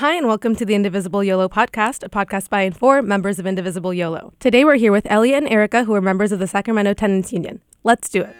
Hi, 0.00 0.14
and 0.14 0.26
welcome 0.26 0.56
to 0.56 0.64
the 0.64 0.74
Indivisible 0.74 1.22
YOLO 1.22 1.50
podcast, 1.50 2.02
a 2.02 2.08
podcast 2.08 2.48
by 2.48 2.62
and 2.62 2.74
for 2.74 3.02
members 3.02 3.38
of 3.38 3.46
Indivisible 3.46 3.92
YOLO. 3.92 4.32
Today 4.40 4.64
we're 4.64 4.76
here 4.76 4.92
with 4.92 5.06
Elliot 5.10 5.42
and 5.42 5.52
Erica, 5.52 5.84
who 5.84 5.92
are 5.92 6.00
members 6.00 6.32
of 6.32 6.38
the 6.38 6.46
Sacramento 6.46 6.94
Tenants 6.94 7.34
Union. 7.34 7.60
Let's 7.84 8.08
do 8.08 8.22
it. 8.22 8.34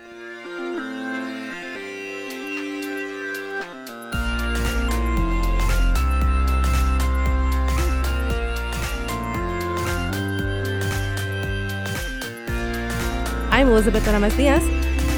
I'm 13.50 13.68
Elizabeth 13.68 14.06
Ramirez 14.06 14.34
Diaz, 14.34 14.62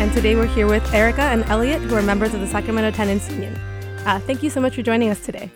and 0.01 0.13
today 0.13 0.35
we're 0.35 0.47
here 0.49 0.67
with 0.67 0.93
Erica 0.93 1.23
and 1.23 1.45
Elliot, 1.45 1.83
who 1.83 1.95
are 1.95 2.03
members 2.03 2.35
of 2.35 2.41
the 2.41 2.49
Sacramento 2.49 2.91
Tenants 2.91 3.31
Union. 3.31 3.55
Uh, 4.05 4.19
thank 4.19 4.43
you 4.43 4.51
so 4.51 4.61
much 4.61 4.75
for 4.75 4.83
joining 4.83 5.09
us 5.09 5.25
today. 5.25 5.49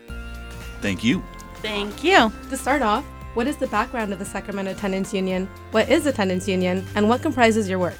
Thank 0.86 1.02
you. 1.02 1.20
Thank 1.62 2.04
you. 2.04 2.30
To 2.48 2.56
start 2.56 2.80
off, 2.80 3.04
what 3.34 3.48
is 3.48 3.56
the 3.56 3.66
background 3.66 4.12
of 4.12 4.20
the 4.20 4.24
Sacramento 4.24 4.72
Tenants 4.74 5.12
Union? 5.12 5.48
What 5.72 5.88
is 5.88 6.06
a 6.06 6.12
tenants 6.12 6.46
union, 6.46 6.86
and 6.94 7.08
what 7.08 7.22
comprises 7.22 7.68
your 7.68 7.80
work? 7.80 7.98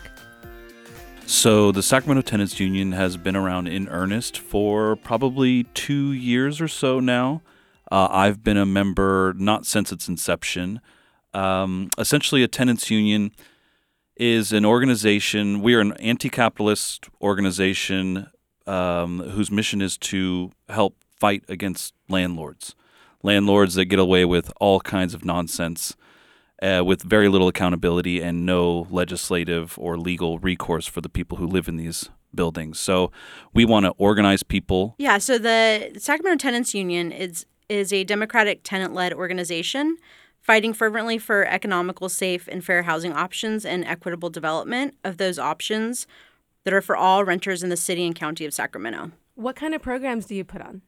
So, 1.26 1.72
the 1.72 1.82
Sacramento 1.82 2.22
Tenants 2.22 2.60
Union 2.60 2.92
has 2.92 3.16
been 3.16 3.34
around 3.34 3.66
in 3.66 3.88
earnest 3.88 4.38
for 4.38 4.94
probably 4.94 5.64
two 5.74 6.12
years 6.12 6.60
or 6.60 6.68
so 6.68 7.00
now. 7.00 7.42
Uh, 7.90 8.06
I've 8.08 8.44
been 8.44 8.56
a 8.56 8.64
member 8.64 9.34
not 9.36 9.66
since 9.66 9.90
its 9.90 10.06
inception. 10.06 10.80
Um, 11.34 11.90
essentially, 11.98 12.44
a 12.44 12.48
tenants 12.48 12.88
union 12.88 13.32
is 14.14 14.52
an 14.52 14.64
organization, 14.64 15.60
we 15.60 15.74
are 15.74 15.80
an 15.80 15.94
anti 15.94 16.28
capitalist 16.28 17.08
organization 17.20 18.28
um, 18.68 19.18
whose 19.18 19.50
mission 19.50 19.82
is 19.82 19.98
to 19.98 20.52
help 20.68 20.94
fight 21.18 21.44
against 21.48 21.94
landlords. 22.08 22.74
Landlords 23.22 23.74
that 23.74 23.86
get 23.86 23.98
away 23.98 24.24
with 24.24 24.52
all 24.60 24.80
kinds 24.80 25.14
of 25.14 25.24
nonsense 25.24 25.96
uh, 26.62 26.82
with 26.84 27.02
very 27.02 27.28
little 27.28 27.48
accountability 27.48 28.22
and 28.22 28.46
no 28.46 28.86
legislative 28.90 29.78
or 29.78 29.98
legal 29.98 30.38
recourse 30.38 30.86
for 30.86 31.00
the 31.00 31.08
people 31.08 31.38
who 31.38 31.46
live 31.46 31.68
in 31.68 31.76
these 31.76 32.08
buildings. 32.34 32.78
So 32.78 33.10
we 33.52 33.64
want 33.64 33.84
to 33.86 33.92
organize 33.98 34.42
people. 34.42 34.94
Yeah, 34.98 35.18
so 35.18 35.38
the 35.38 35.92
Sacramento 35.98 36.42
Tenants 36.42 36.74
Union 36.74 37.12
is 37.12 37.46
is 37.68 37.92
a 37.92 38.04
democratic 38.04 38.60
tenant-led 38.62 39.12
organization 39.12 39.96
fighting 40.40 40.72
fervently 40.72 41.18
for 41.18 41.44
economical, 41.44 42.08
safe, 42.08 42.46
and 42.46 42.64
fair 42.64 42.84
housing 42.84 43.12
options 43.12 43.66
and 43.66 43.84
equitable 43.84 44.30
development 44.30 44.94
of 45.02 45.16
those 45.16 45.36
options 45.36 46.06
that 46.62 46.72
are 46.72 46.80
for 46.80 46.96
all 46.96 47.24
renters 47.24 47.64
in 47.64 47.70
the 47.70 47.76
city 47.76 48.06
and 48.06 48.14
county 48.14 48.44
of 48.44 48.54
Sacramento. 48.54 49.10
What 49.34 49.56
kind 49.56 49.74
of 49.74 49.82
programs 49.82 50.26
do 50.26 50.36
you 50.36 50.44
put 50.44 50.62
on? 50.62 50.82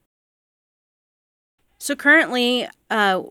So 1.78 1.94
currently, 1.94 2.68
uh, 2.90 3.22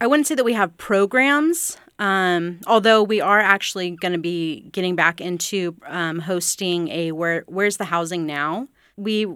I 0.00 0.06
wouldn't 0.06 0.26
say 0.26 0.34
that 0.34 0.44
we 0.44 0.52
have 0.52 0.76
programs, 0.78 1.76
um, 1.98 2.60
although 2.66 3.02
we 3.02 3.20
are 3.20 3.40
actually 3.40 3.90
going 3.90 4.12
to 4.12 4.18
be 4.18 4.68
getting 4.72 4.94
back 4.94 5.20
into 5.20 5.76
um, 5.86 6.20
hosting 6.20 6.88
a 6.88 7.12
where 7.12 7.44
Where's 7.46 7.78
the 7.78 7.86
Housing 7.86 8.26
Now? 8.26 8.68
We 8.96 9.26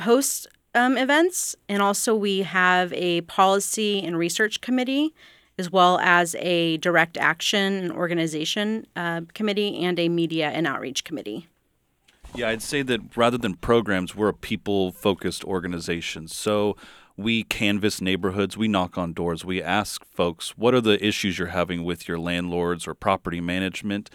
host 0.00 0.46
um, 0.74 0.96
events, 0.96 1.56
and 1.68 1.82
also 1.82 2.14
we 2.14 2.40
have 2.40 2.92
a 2.92 3.22
policy 3.22 4.02
and 4.02 4.16
research 4.16 4.60
committee, 4.60 5.14
as 5.58 5.70
well 5.72 5.98
as 6.00 6.36
a 6.38 6.76
direct 6.78 7.16
action 7.16 7.74
and 7.74 7.92
organization 7.92 8.86
uh, 8.94 9.22
committee 9.34 9.82
and 9.82 9.98
a 9.98 10.08
media 10.08 10.50
and 10.50 10.66
outreach 10.66 11.04
committee. 11.04 11.48
Yeah, 12.34 12.50
I'd 12.50 12.62
say 12.62 12.82
that 12.82 13.16
rather 13.16 13.36
than 13.38 13.54
programs, 13.54 14.14
we're 14.14 14.28
a 14.28 14.34
people 14.34 14.92
focused 14.92 15.44
organization. 15.44 16.28
So 16.28 16.76
we 17.20 17.44
canvass 17.44 18.00
neighborhoods, 18.00 18.56
we 18.56 18.68
knock 18.68 18.96
on 18.96 19.12
doors, 19.12 19.44
we 19.44 19.62
ask 19.62 20.04
folks, 20.04 20.56
what 20.56 20.74
are 20.74 20.80
the 20.80 21.04
issues 21.04 21.38
you're 21.38 21.48
having 21.48 21.84
with 21.84 22.08
your 22.08 22.18
landlords 22.18 22.86
or 22.86 22.94
property 22.94 23.40
management? 23.40 24.10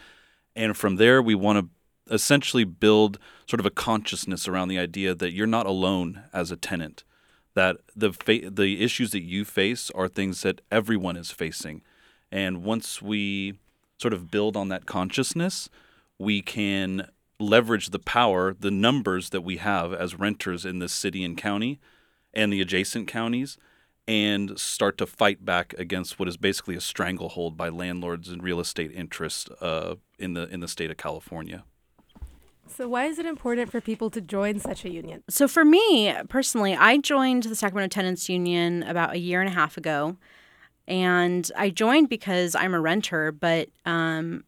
And 0.56 0.76
from 0.76 0.96
there, 0.96 1.22
we 1.22 1.36
want 1.36 1.60
to 1.60 2.14
essentially 2.14 2.64
build 2.64 3.20
sort 3.48 3.60
of 3.60 3.66
a 3.66 3.72
consciousness 3.72 4.48
around 4.48 4.68
the 4.68 4.80
idea 4.80 5.16
that 5.16 5.34
you're 5.34 5.48
not 5.48 5.66
alone 5.66 6.24
as 6.34 6.52
a 6.52 6.56
tenant 6.56 7.04
that 7.56 7.78
the 7.96 8.14
fa- 8.14 8.50
the 8.52 8.84
issues 8.84 9.12
that 9.12 9.24
you 9.24 9.44
face 9.44 9.90
are 9.92 10.08
things 10.08 10.42
that 10.42 10.62
everyone 10.72 11.18
is 11.18 11.32
facing 11.32 11.82
and 12.32 12.64
once 12.64 13.02
we 13.02 13.58
sort 13.98 14.14
of 14.14 14.30
build 14.30 14.56
on 14.56 14.68
that 14.68 14.86
consciousness 14.86 15.70
we 16.20 16.42
can 16.42 17.10
leverage 17.40 17.90
the 17.90 18.00
power 18.00 18.54
the 18.60 18.72
numbers 18.72 19.32
that 19.32 19.42
we 19.42 19.58
have 19.58 19.92
as 19.94 20.20
renters 20.20 20.66
in 20.66 20.80
this 20.80 20.94
city 20.94 21.24
and 21.24 21.38
county 21.38 21.80
and 22.36 22.52
the 22.52 22.62
adjacent 22.62 23.08
counties 23.08 23.58
and 24.08 24.60
start 24.60 24.98
to 25.00 25.06
fight 25.06 25.44
back 25.44 25.74
against 25.78 26.20
what 26.20 26.28
is 26.28 26.38
basically 26.38 26.76
a 26.76 26.82
stranglehold 26.82 27.58
by 27.58 27.70
landlords 27.70 28.30
and 28.30 28.44
real 28.44 28.60
estate 28.60 28.92
interests 28.94 29.50
uh, 29.62 29.96
in 30.20 30.34
the 30.34 30.48
in 30.50 30.60
the 30.60 30.68
state 30.68 30.92
of 30.92 30.98
California. 30.98 31.64
So, 32.68 32.88
why 32.88 33.06
is 33.06 33.20
it 33.20 33.26
important 33.26 33.72
for 33.72 33.80
people 33.80 34.10
to 34.10 34.22
join 34.22 34.60
such 34.60 34.86
a 34.86 34.90
union? 34.92 35.24
So, 35.30 35.48
for 35.48 35.64
me 35.64 36.14
personally, 36.30 36.76
I 36.76 36.98
joined 36.98 37.44
the 37.44 37.56
Sacramento 37.56 37.94
Tenants 37.94 38.28
Union 38.28 38.84
about 38.84 39.14
a 39.14 39.20
year 39.20 39.40
and 39.40 39.50
a 39.50 39.54
half 39.54 39.78
ago. 39.78 40.18
And 40.88 41.50
I 41.58 41.72
joined 41.72 42.10
because 42.10 42.54
I'm 42.54 42.76
a 42.76 42.80
renter, 42.80 43.32
but 43.32 43.70
um, 43.86 44.44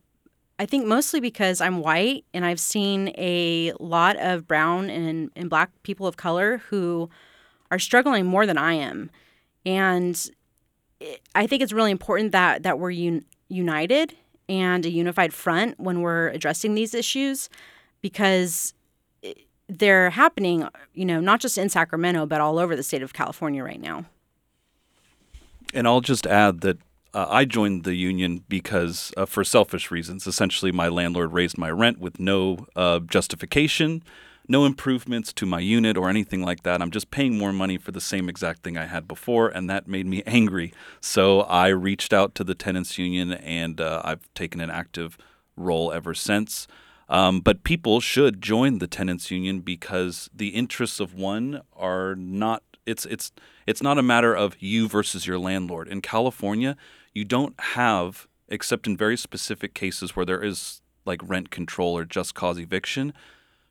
I 0.60 0.66
think 0.66 0.86
mostly 0.86 1.20
because 1.20 1.62
I'm 1.62 1.80
white 1.80 2.26
and 2.34 2.46
I've 2.46 2.60
seen 2.60 3.10
a 3.18 3.74
lot 3.80 4.18
of 4.18 4.48
brown 4.48 4.90
and, 4.90 5.32
and 5.36 5.50
black 5.50 5.72
people 5.82 6.06
of 6.06 6.18
color 6.18 6.60
who 6.70 7.10
are 7.72 7.80
struggling 7.80 8.26
more 8.26 8.46
than 8.46 8.58
I 8.58 8.74
am. 8.74 9.10
And 9.66 10.30
I 11.36 11.48
think 11.48 11.62
it's 11.62 11.74
really 11.74 11.92
important 11.92 12.32
that, 12.32 12.64
that 12.64 12.80
we're 12.80 12.92
un- 12.92 13.26
united 13.50 14.16
and 14.50 14.86
a 14.86 14.90
unified 14.90 15.34
front 15.34 15.80
when 15.80 16.02
we're 16.02 16.30
addressing 16.30 16.76
these 16.76 16.94
issues 16.94 17.50
because 18.02 18.74
they're 19.68 20.10
happening, 20.10 20.68
you 20.94 21.06
know, 21.06 21.20
not 21.20 21.42
just 21.42 21.58
in 21.58 21.70
Sacramento, 21.70 22.26
but 22.26 22.42
all 22.42 22.58
over 22.58 22.76
the 22.76 22.84
state 22.84 23.02
of 23.02 23.14
California 23.14 23.64
right 23.64 23.82
now. 23.82 24.06
And 25.74 25.88
I'll 25.88 26.02
just 26.02 26.26
add 26.26 26.62
that 26.62 26.78
uh, 27.14 27.28
I 27.30 27.46
joined 27.46 27.84
the 27.84 27.96
union 27.96 28.44
because, 28.48 29.12
uh, 29.18 29.26
for 29.26 29.44
selfish 29.44 29.92
reasons, 29.92 30.28
essentially 30.28 30.72
my 30.72 30.88
landlord 30.88 31.34
raised 31.34 31.58
my 31.58 31.70
rent 31.70 32.00
with 32.00 32.20
no 32.20 32.68
uh, 32.76 33.00
justification, 33.00 34.04
no 34.48 34.66
improvements 34.66 35.34
to 35.34 35.46
my 35.46 35.60
unit 35.60 35.98
or 35.98 36.10
anything 36.10 36.42
like 36.42 36.64
that. 36.64 36.82
I'm 36.82 36.92
just 36.92 37.12
paying 37.12 37.38
more 37.38 37.52
money 37.52 37.78
for 37.78 37.92
the 37.92 38.02
same 38.02 38.30
exact 38.30 38.64
thing 38.64 38.78
I 38.78 38.86
had 38.86 39.08
before, 39.08 39.50
and 39.50 39.70
that 39.70 39.88
made 39.88 40.06
me 40.06 40.24
angry. 40.28 40.74
So 41.02 41.42
I 41.42 41.68
reached 41.68 42.14
out 42.14 42.36
to 42.36 42.44
the 42.44 42.56
tenants 42.56 42.98
union, 42.98 43.34
and 43.34 43.82
uh, 43.82 44.02
I've 44.04 44.34
taken 44.34 44.62
an 44.62 44.70
active 44.70 45.18
role 45.56 45.92
ever 45.92 46.14
since. 46.14 46.68
Um, 47.10 47.40
but 47.40 47.64
people 47.64 48.00
should 48.02 48.42
join 48.42 48.80
the 48.80 48.88
tenants 48.88 49.32
union 49.32 49.60
because 49.62 50.30
the 50.34 50.50
interests 50.50 51.00
of 51.00 51.14
one 51.14 51.62
are 51.76 52.16
not. 52.16 52.64
It's 52.86 53.06
it's 53.06 53.32
it's 53.66 53.82
not 53.82 53.98
a 53.98 54.04
matter 54.04 54.34
of 54.34 54.56
you 54.62 54.88
versus 54.88 55.28
your 55.28 55.40
landlord. 55.40 55.88
In 55.88 56.02
California, 56.02 56.76
you 57.14 57.26
don't 57.26 57.60
have, 57.60 58.28
except 58.48 58.88
in 58.88 58.98
very 58.98 59.18
specific 59.18 59.74
cases 59.74 60.16
where 60.16 60.26
there 60.26 60.44
is 60.44 60.82
like 61.06 61.22
rent 61.24 61.50
control 61.50 61.98
or 61.98 62.06
just 62.06 62.36
cause 62.36 62.60
eviction. 62.60 63.14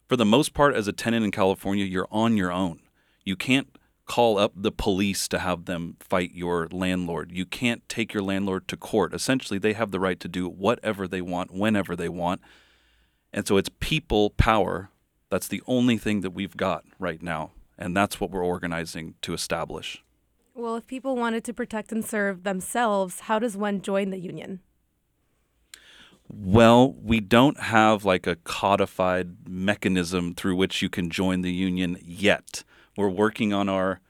For 0.06 0.17
the 0.17 0.25
most 0.25 0.55
part, 0.55 0.75
as 0.75 0.89
a 0.89 0.93
tenant 0.93 1.25
in 1.25 1.31
California, 1.31 1.84
you're 1.84 2.09
on 2.11 2.37
your 2.37 2.53
own. 2.53 2.81
You 3.25 3.37
can't 3.37 3.77
call 4.05 4.39
up 4.39 4.53
the 4.55 4.71
police 4.71 5.27
to 5.28 5.41
have 5.41 5.65
them 5.65 5.97
fight 5.99 6.31
your 6.33 6.69
landlord. 6.71 7.33
You 7.33 7.44
can't 7.44 7.89
take 7.89 8.15
your 8.15 8.22
landlord 8.22 8.69
to 8.69 8.77
court. 8.77 9.12
Essentially, 9.12 9.59
they 9.59 9.72
have 9.72 9.91
the 9.91 9.99
right 9.99 10.21
to 10.21 10.28
do 10.28 10.49
whatever 10.49 11.09
they 11.09 11.21
want, 11.21 11.53
whenever 11.53 11.97
they 11.97 12.09
want 12.09 12.41
and 13.37 13.47
so 13.47 13.59
it's 13.59 13.71
people 13.81 14.31
power. 14.31 14.91
That's 15.31 15.47
the 15.47 15.62
only 15.67 15.99
thing 15.99 16.23
that 16.23 16.31
we've 16.31 16.56
got 16.56 16.84
right 16.99 17.23
now. 17.23 17.53
And 17.78 17.94
that's 17.94 18.19
what 18.19 18.31
we're 18.31 18.44
organizing 18.44 19.15
to 19.21 19.34
establish. 19.34 20.03
Well, 20.55 20.77
if 20.77 20.87
people 20.87 21.15
wanted 21.15 21.44
to 21.44 21.52
protect 21.52 21.93
and 21.93 22.02
serve 22.02 22.44
themselves, 22.44 23.20
how 23.20 23.38
does 23.38 23.55
one 23.55 23.82
join 23.82 24.09
the 24.09 24.19
union? 24.19 24.61
Well, 26.28 26.93
we 26.93 27.20
don't 27.20 27.58
have 27.58 28.05
like 28.05 28.26
a 28.26 28.37
codified 28.37 29.49
mechanism 29.49 30.34
through 30.34 30.56
which 30.56 30.82
you 30.82 30.88
can 30.88 31.11
join 31.11 31.43
the 31.43 31.52
union 31.52 31.99
yet. 32.02 32.64
We're 32.96 33.08
working 33.08 33.52
on 33.52 33.69
our 33.69 34.00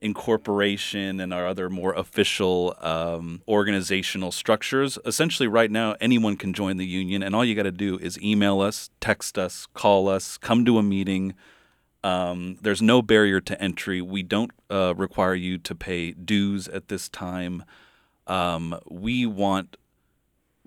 incorporation 0.00 1.20
and 1.20 1.32
our 1.32 1.46
other 1.46 1.68
more 1.68 1.92
official 1.94 2.76
um, 2.80 3.42
organizational 3.48 4.30
structures. 4.30 4.98
Essentially, 5.04 5.48
right 5.48 5.70
now, 5.70 5.96
anyone 6.00 6.36
can 6.36 6.52
join 6.52 6.76
the 6.76 6.86
union, 6.86 7.22
and 7.22 7.34
all 7.34 7.44
you 7.44 7.54
got 7.54 7.64
to 7.64 7.72
do 7.72 7.98
is 7.98 8.20
email 8.22 8.60
us, 8.60 8.90
text 9.00 9.38
us, 9.38 9.66
call 9.74 10.08
us, 10.08 10.38
come 10.38 10.64
to 10.64 10.78
a 10.78 10.82
meeting. 10.82 11.34
Um, 12.04 12.58
there's 12.60 12.82
no 12.82 13.02
barrier 13.02 13.40
to 13.40 13.60
entry. 13.60 14.00
We 14.00 14.22
don't 14.22 14.52
uh, 14.70 14.94
require 14.96 15.34
you 15.34 15.58
to 15.58 15.74
pay 15.74 16.12
dues 16.12 16.68
at 16.68 16.88
this 16.88 17.08
time. 17.08 17.64
Um, 18.26 18.78
we 18.88 19.26
want 19.26 19.76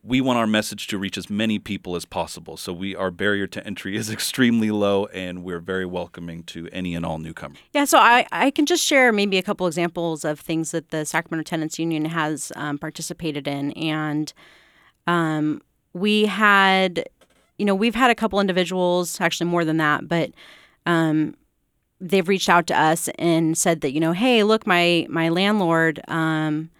we 0.09 0.21
want 0.21 0.39
our 0.39 0.47
message 0.47 0.87
to 0.87 0.97
reach 0.97 1.19
as 1.19 1.29
many 1.29 1.59
people 1.59 1.95
as 1.95 2.03
possible. 2.03 2.57
So 2.57 2.73
we 2.73 2.95
our 2.95 3.11
barrier 3.11 3.45
to 3.45 3.65
entry 3.65 3.95
is 3.95 4.09
extremely 4.17 4.71
low, 4.71 5.05
and 5.07 5.43
we're 5.43 5.59
very 5.59 5.85
welcoming 5.85 6.43
to 6.45 6.67
any 6.71 6.95
and 6.95 7.05
all 7.05 7.19
newcomers. 7.19 7.59
Yeah, 7.73 7.85
so 7.85 7.99
I, 7.99 8.25
I 8.31 8.49
can 8.49 8.65
just 8.65 8.83
share 8.83 9.13
maybe 9.13 9.37
a 9.37 9.43
couple 9.43 9.67
examples 9.67 10.25
of 10.25 10.39
things 10.39 10.71
that 10.71 10.89
the 10.89 11.05
Sacramento 11.05 11.47
Tenants 11.47 11.77
Union 11.77 12.05
has 12.05 12.51
um, 12.55 12.79
participated 12.79 13.47
in, 13.47 13.71
and 13.73 14.33
um, 15.05 15.61
we 15.93 16.25
had, 16.25 17.07
you 17.59 17.65
know, 17.65 17.75
we've 17.75 17.95
had 17.95 18.09
a 18.09 18.15
couple 18.15 18.39
individuals, 18.39 19.21
actually 19.21 19.49
more 19.49 19.63
than 19.63 19.77
that, 19.77 20.07
but 20.07 20.31
um, 20.87 21.35
they've 22.01 22.27
reached 22.27 22.49
out 22.49 22.65
to 22.67 22.79
us 22.79 23.09
and 23.19 23.55
said 23.55 23.81
that 23.81 23.93
you 23.93 23.99
know, 23.99 24.13
hey, 24.13 24.41
look, 24.43 24.65
my 24.65 25.05
my 25.07 25.29
landlord. 25.29 26.01
Um, 26.07 26.71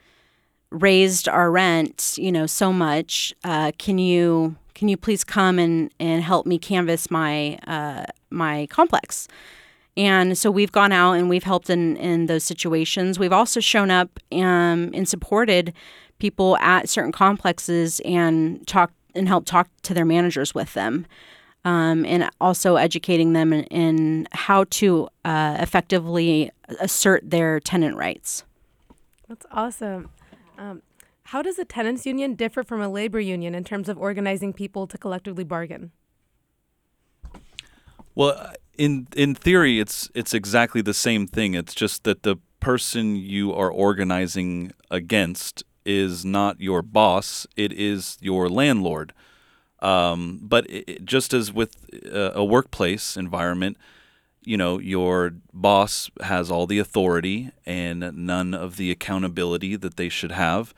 raised 0.71 1.27
our 1.27 1.51
rent, 1.51 2.15
you 2.17 2.31
know, 2.31 2.45
so 2.45 2.71
much. 2.71 3.33
Uh, 3.43 3.71
can 3.77 3.97
you 3.97 4.55
can 4.75 4.87
you 4.87 4.95
please 4.95 5.23
come 5.23 5.59
and, 5.59 5.93
and 5.99 6.23
help 6.23 6.45
me 6.45 6.57
canvass 6.57 7.11
my 7.11 7.59
uh, 7.67 8.05
my 8.29 8.67
complex? 8.69 9.27
And 9.97 10.37
so 10.37 10.49
we've 10.49 10.71
gone 10.71 10.93
out 10.93 11.13
and 11.13 11.27
we've 11.27 11.43
helped 11.43 11.69
in, 11.69 11.97
in 11.97 12.27
those 12.27 12.43
situations. 12.45 13.19
We've 13.19 13.33
also 13.33 13.59
shown 13.59 13.91
up 13.91 14.19
um, 14.31 14.91
and 14.93 15.09
supported 15.09 15.73
people 16.19 16.57
at 16.57 16.87
certain 16.87 17.11
complexes 17.11 17.99
and 18.05 18.65
talked 18.67 18.93
and 19.15 19.27
helped 19.27 19.47
talk 19.47 19.67
to 19.81 19.93
their 19.93 20.05
managers 20.05 20.55
with 20.55 20.73
them. 20.73 21.05
Um, 21.65 22.05
and 22.05 22.29
also 22.39 22.77
educating 22.77 23.33
them 23.33 23.51
in, 23.51 23.65
in 23.65 24.27
how 24.31 24.63
to 24.69 25.09
uh, 25.25 25.57
effectively 25.59 26.51
assert 26.79 27.29
their 27.29 27.59
tenant 27.59 27.97
rights. 27.97 28.45
That's 29.27 29.45
awesome. 29.51 30.09
Um, 30.59 30.81
how 31.23 31.41
does 31.41 31.57
a 31.57 31.65
tenants 31.65 32.05
union 32.05 32.35
differ 32.35 32.63
from 32.63 32.81
a 32.81 32.89
labor 32.89 33.19
union 33.19 33.55
in 33.55 33.63
terms 33.63 33.87
of 33.87 33.97
organizing 33.97 34.51
people 34.51 34.87
to 34.87 34.97
collectively 34.97 35.43
bargain? 35.45 35.91
Well, 38.13 38.53
in 38.77 39.07
in 39.15 39.35
theory, 39.35 39.79
it's 39.79 40.09
it's 40.13 40.33
exactly 40.33 40.81
the 40.81 40.93
same 40.93 41.27
thing. 41.27 41.53
It's 41.53 41.73
just 41.73 42.03
that 42.03 42.23
the 42.23 42.35
person 42.59 43.15
you 43.15 43.53
are 43.53 43.71
organizing 43.71 44.73
against 44.91 45.63
is 45.85 46.25
not 46.25 46.59
your 46.59 46.81
boss; 46.81 47.47
it 47.55 47.71
is 47.71 48.17
your 48.19 48.49
landlord. 48.49 49.13
Um, 49.81 50.39
but 50.41 50.69
it, 50.69 51.05
just 51.05 51.33
as 51.33 51.53
with 51.53 51.77
a, 52.03 52.33
a 52.35 52.43
workplace 52.43 53.15
environment, 53.15 53.77
you 54.43 54.57
know, 54.57 54.79
your 54.79 55.33
boss 55.53 56.09
has 56.21 56.49
all 56.49 56.65
the 56.65 56.79
authority 56.79 57.51
and 57.65 58.11
none 58.15 58.53
of 58.53 58.77
the 58.77 58.91
accountability 58.91 59.75
that 59.75 59.97
they 59.97 60.09
should 60.09 60.31
have. 60.31 60.73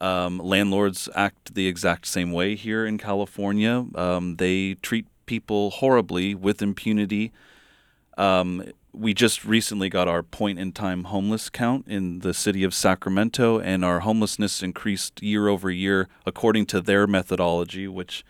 Um, 0.00 0.38
landlords 0.38 1.08
act 1.14 1.54
the 1.54 1.66
exact 1.66 2.06
same 2.06 2.32
way 2.32 2.56
here 2.56 2.84
in 2.84 2.98
California. 2.98 3.86
Um, 3.94 4.36
they 4.36 4.74
treat 4.74 5.06
people 5.26 5.70
horribly 5.70 6.34
with 6.34 6.60
impunity. 6.60 7.32
Um, 8.18 8.64
we 8.92 9.14
just 9.14 9.44
recently 9.44 9.88
got 9.88 10.08
our 10.08 10.22
point 10.22 10.58
in 10.58 10.72
time 10.72 11.04
homeless 11.04 11.48
count 11.48 11.86
in 11.88 12.20
the 12.20 12.34
city 12.34 12.62
of 12.62 12.74
Sacramento, 12.74 13.58
and 13.58 13.84
our 13.84 14.00
homelessness 14.00 14.62
increased 14.62 15.22
year 15.22 15.48
over 15.48 15.70
year 15.70 16.08
according 16.26 16.66
to 16.66 16.80
their 16.80 17.06
methodology, 17.06 17.88
which 17.88 18.24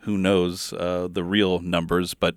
who 0.00 0.16
knows 0.18 0.72
uh, 0.74 1.08
the 1.10 1.24
real 1.24 1.60
numbers, 1.60 2.14
but 2.14 2.36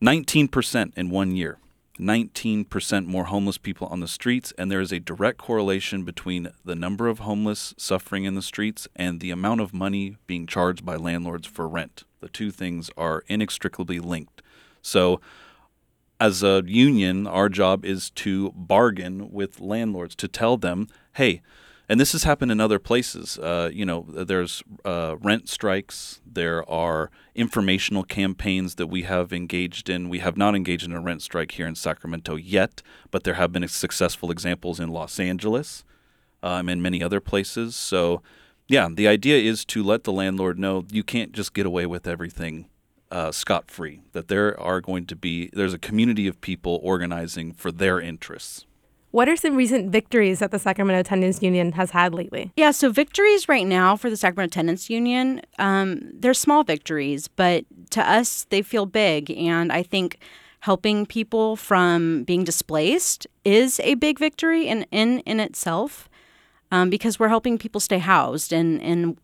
19% 0.00 0.92
in 0.96 1.10
one 1.10 1.34
year. 1.34 1.58
19% 1.98 3.06
more 3.06 3.24
homeless 3.24 3.58
people 3.58 3.88
on 3.88 3.98
the 3.98 4.06
streets, 4.06 4.52
and 4.56 4.70
there 4.70 4.80
is 4.80 4.92
a 4.92 5.00
direct 5.00 5.38
correlation 5.38 6.04
between 6.04 6.52
the 6.64 6.76
number 6.76 7.08
of 7.08 7.20
homeless 7.20 7.74
suffering 7.76 8.22
in 8.22 8.36
the 8.36 8.42
streets 8.42 8.86
and 8.94 9.18
the 9.18 9.32
amount 9.32 9.60
of 9.60 9.74
money 9.74 10.16
being 10.28 10.46
charged 10.46 10.84
by 10.84 10.94
landlords 10.94 11.48
for 11.48 11.66
rent. 11.66 12.04
The 12.20 12.28
two 12.28 12.52
things 12.52 12.90
are 12.96 13.24
inextricably 13.26 13.98
linked. 13.98 14.42
So, 14.80 15.20
as 16.20 16.44
a 16.44 16.62
union, 16.64 17.26
our 17.26 17.48
job 17.48 17.84
is 17.84 18.10
to 18.10 18.52
bargain 18.54 19.32
with 19.32 19.60
landlords 19.60 20.14
to 20.16 20.28
tell 20.28 20.56
them, 20.56 20.86
hey, 21.14 21.42
and 21.88 21.98
this 21.98 22.12
has 22.12 22.24
happened 22.24 22.52
in 22.52 22.60
other 22.60 22.78
places. 22.78 23.38
Uh, 23.38 23.70
you 23.72 23.86
know, 23.86 24.04
there's 24.08 24.62
uh, 24.84 25.16
rent 25.20 25.48
strikes. 25.48 26.20
There 26.26 26.68
are 26.68 27.10
informational 27.34 28.04
campaigns 28.04 28.74
that 28.74 28.88
we 28.88 29.04
have 29.04 29.32
engaged 29.32 29.88
in. 29.88 30.10
We 30.10 30.18
have 30.18 30.36
not 30.36 30.54
engaged 30.54 30.84
in 30.84 30.92
a 30.92 31.00
rent 31.00 31.22
strike 31.22 31.52
here 31.52 31.66
in 31.66 31.74
Sacramento 31.74 32.36
yet, 32.36 32.82
but 33.10 33.24
there 33.24 33.34
have 33.34 33.52
been 33.52 33.66
successful 33.68 34.30
examples 34.30 34.78
in 34.78 34.90
Los 34.90 35.18
Angeles 35.18 35.84
um, 36.42 36.68
and 36.68 36.82
many 36.82 37.02
other 37.02 37.20
places. 37.20 37.74
So, 37.74 38.22
yeah, 38.66 38.88
the 38.92 39.08
idea 39.08 39.38
is 39.38 39.64
to 39.66 39.82
let 39.82 40.04
the 40.04 40.12
landlord 40.12 40.58
know 40.58 40.84
you 40.90 41.02
can't 41.02 41.32
just 41.32 41.54
get 41.54 41.64
away 41.64 41.86
with 41.86 42.06
everything 42.06 42.68
uh, 43.10 43.32
scot 43.32 43.70
free. 43.70 44.02
That 44.12 44.28
there 44.28 44.60
are 44.60 44.82
going 44.82 45.06
to 45.06 45.16
be 45.16 45.48
there's 45.54 45.72
a 45.72 45.78
community 45.78 46.26
of 46.26 46.42
people 46.42 46.80
organizing 46.82 47.54
for 47.54 47.72
their 47.72 47.98
interests. 47.98 48.66
What 49.10 49.28
are 49.28 49.36
some 49.36 49.56
recent 49.56 49.90
victories 49.90 50.40
that 50.40 50.50
the 50.50 50.58
Sacramento 50.58 51.02
Tenants 51.02 51.42
Union 51.42 51.72
has 51.72 51.92
had 51.92 52.14
lately? 52.14 52.52
Yeah, 52.56 52.72
so 52.72 52.90
victories 52.90 53.48
right 53.48 53.66
now 53.66 53.96
for 53.96 54.10
the 54.10 54.16
Sacramento 54.16 54.52
Tenants 54.52 54.90
Union, 54.90 55.40
um, 55.58 56.10
they're 56.12 56.34
small 56.34 56.62
victories, 56.62 57.26
but 57.26 57.64
to 57.90 58.06
us, 58.06 58.46
they 58.50 58.60
feel 58.60 58.84
big. 58.84 59.30
And 59.30 59.72
I 59.72 59.82
think 59.82 60.18
helping 60.60 61.06
people 61.06 61.56
from 61.56 62.24
being 62.24 62.44
displaced 62.44 63.26
is 63.44 63.80
a 63.80 63.94
big 63.94 64.18
victory 64.18 64.66
in, 64.66 64.84
in, 64.90 65.20
in 65.20 65.40
itself 65.40 66.08
um, 66.70 66.90
because 66.90 67.18
we're 67.18 67.28
helping 67.28 67.56
people 67.56 67.80
stay 67.80 67.98
housed. 67.98 68.52
And, 68.52 68.82
and 68.82 69.16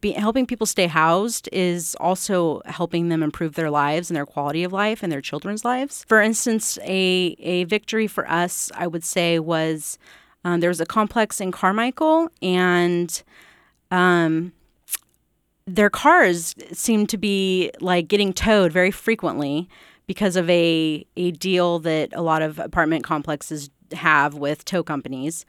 be, 0.00 0.12
helping 0.12 0.46
people 0.46 0.66
stay 0.66 0.86
housed 0.86 1.48
is 1.52 1.96
also 2.00 2.62
helping 2.66 3.08
them 3.08 3.22
improve 3.22 3.54
their 3.54 3.70
lives 3.70 4.10
and 4.10 4.16
their 4.16 4.26
quality 4.26 4.64
of 4.64 4.72
life 4.72 5.02
and 5.02 5.12
their 5.12 5.20
children's 5.20 5.64
lives. 5.64 6.04
For 6.08 6.20
instance, 6.20 6.78
a, 6.82 7.36
a 7.38 7.64
victory 7.64 8.06
for 8.06 8.28
us, 8.30 8.70
I 8.74 8.86
would 8.86 9.04
say, 9.04 9.38
was 9.38 9.98
um, 10.44 10.60
there 10.60 10.70
was 10.70 10.80
a 10.80 10.86
complex 10.86 11.40
in 11.40 11.52
Carmichael, 11.52 12.28
and 12.42 13.22
um, 13.90 14.52
their 15.66 15.90
cars 15.90 16.54
seemed 16.72 17.08
to 17.10 17.18
be 17.18 17.70
like 17.80 18.08
getting 18.08 18.32
towed 18.32 18.72
very 18.72 18.90
frequently 18.90 19.68
because 20.06 20.36
of 20.36 20.48
a, 20.50 21.06
a 21.16 21.30
deal 21.32 21.78
that 21.80 22.10
a 22.12 22.22
lot 22.22 22.42
of 22.42 22.58
apartment 22.58 23.04
complexes 23.04 23.70
have 23.92 24.34
with 24.34 24.64
tow 24.64 24.82
companies 24.82 25.46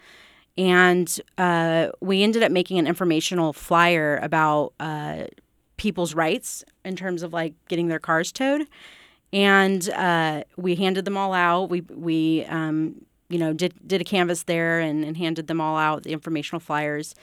and 0.57 1.19
uh, 1.37 1.89
we 1.99 2.23
ended 2.23 2.43
up 2.43 2.51
making 2.51 2.79
an 2.79 2.87
informational 2.87 3.51
flyer 3.53 4.17
about 4.21 4.73
uh, 4.79 5.25
people's 5.77 6.15
rights 6.15 6.63
in 6.83 6.95
terms 6.95 7.23
of 7.23 7.33
like 7.33 7.53
getting 7.67 7.87
their 7.87 7.99
cars 7.99 8.31
towed. 8.31 8.67
And 9.33 9.89
uh, 9.89 10.43
we 10.55 10.75
handed 10.75 11.03
them 11.03 11.17
all 11.17 11.33
out. 11.33 11.69
We 11.69 11.81
we 11.81 12.45
um, 12.45 13.05
you 13.27 13.37
know 13.37 13.51
did 13.51 13.73
did 13.85 13.99
a 13.99 14.05
canvas 14.05 14.43
there 14.43 14.79
and, 14.79 15.03
and 15.03 15.17
handed 15.17 15.47
them 15.47 15.59
all 15.59 15.77
out 15.77 16.03
the 16.03 16.13
informational 16.13 16.61
flyers. 16.61 17.15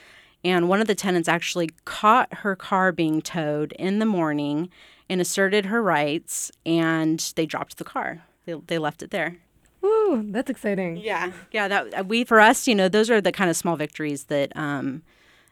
And 0.44 0.68
one 0.68 0.80
of 0.80 0.88
the 0.88 0.94
tenants 0.94 1.28
actually 1.28 1.70
caught 1.84 2.34
her 2.38 2.56
car 2.56 2.90
being 2.90 3.22
towed 3.22 3.72
in 3.72 4.00
the 4.00 4.06
morning 4.06 4.68
and 5.08 5.20
asserted 5.20 5.66
her 5.66 5.80
rights 5.80 6.50
and 6.66 7.32
they 7.36 7.46
dropped 7.46 7.78
the 7.78 7.84
car. 7.84 8.24
They, 8.44 8.54
they 8.54 8.78
left 8.78 9.02
it 9.02 9.12
there 9.12 9.38
Woo, 9.82 10.30
that's 10.30 10.48
exciting. 10.48 10.96
Yeah, 10.96 11.32
yeah. 11.50 11.68
That 11.68 11.94
uh, 11.94 12.04
we 12.04 12.24
for 12.24 12.40
us, 12.40 12.68
you 12.68 12.74
know, 12.74 12.88
those 12.88 13.10
are 13.10 13.20
the 13.20 13.32
kind 13.32 13.50
of 13.50 13.56
small 13.56 13.76
victories 13.76 14.24
that 14.24 14.56
um, 14.56 15.02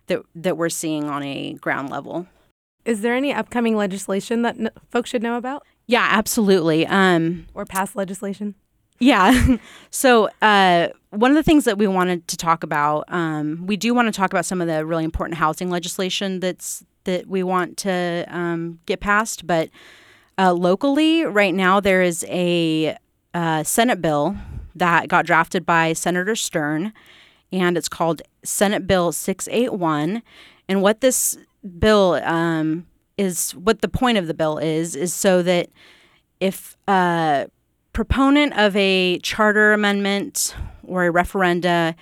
that 0.07 0.23
that 0.35 0.57
we're 0.57 0.69
seeing 0.69 1.05
on 1.05 1.23
a 1.23 1.55
ground 1.55 1.91
level. 1.91 2.27
Is 2.85 3.03
there 3.03 3.15
any 3.15 3.33
upcoming 3.33 3.77
legislation 3.77 4.43
that 4.43 4.57
n- 4.59 4.71
folks 4.91 5.11
should 5.11 5.23
know 5.23 5.37
about? 5.37 5.67
Yeah, 5.87 6.07
absolutely. 6.11 6.87
Um, 6.87 7.47
or 7.55 7.65
past 7.65 7.97
legislation? 7.97 8.55
Yeah. 9.01 9.57
so 9.91 10.31
uh, 10.41 10.89
one 11.11 11.31
of 11.31 11.35
the 11.35 11.43
things 11.43 11.65
that 11.65 11.77
we 11.77 11.87
wanted 11.87 12.29
to 12.29 12.37
talk 12.37 12.63
about, 12.63 13.05
um, 13.09 13.67
we 13.67 13.77
do 13.77 13.93
want 13.93 14.07
to 14.07 14.13
talk 14.13 14.33
about 14.33 14.47
some 14.47 14.61
of 14.61 14.69
the 14.69 14.87
really 14.87 15.05
important 15.05 15.39
housing 15.39 15.71
legislation 15.71 16.41
that's 16.41 16.85
that 17.05 17.27
we 17.27 17.43
want 17.43 17.79
to 17.79 18.27
um, 18.29 18.79
get 18.85 19.01
passed, 19.01 19.47
but 19.47 19.71
uh, 20.39 20.53
locally, 20.53 21.25
right 21.25 21.55
now, 21.55 21.81
there 21.81 22.03
is 22.03 22.25
a 22.29 22.97
uh, 23.35 23.63
Senate 23.63 24.01
bill 24.01 24.37
that 24.75 25.09
got 25.09 25.27
drafted 25.27 25.67
by 25.67 25.93
Senator 25.93 26.35
Stern, 26.37 26.93
and 27.53 27.77
it's 27.77 27.89
called 27.89 28.23
Senate 28.45 28.87
Bill 28.87 29.13
681. 29.13 30.23
And 30.69 30.83
what 30.83 31.01
this 31.01 31.37
bill 31.79 32.21
um, 32.25 32.87
is, 33.19 33.53
what 33.53 33.81
the 33.81 33.89
point 33.89 34.19
of 34.19 34.27
the 34.27 34.35
bill 34.35 34.59
is, 34.59 34.95
is 34.95 35.13
so 35.13 35.43
that 35.43 35.69
if 36.39 36.77
a 36.89 37.49
proponent 37.93 38.57
of 38.57 38.75
a 38.77 39.19
charter 39.19 39.73
amendment 39.73 40.55
or 40.85 41.07
a 41.07 41.13
referenda 41.13 41.95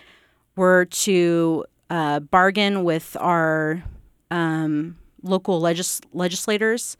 were 0.56 0.84
to 0.86 1.64
uh, 1.90 2.20
bargain 2.20 2.84
with 2.84 3.16
our 3.20 3.82
um, 4.30 4.96
local 5.22 5.60
legis- 5.60 6.00
legislators, 6.12 6.96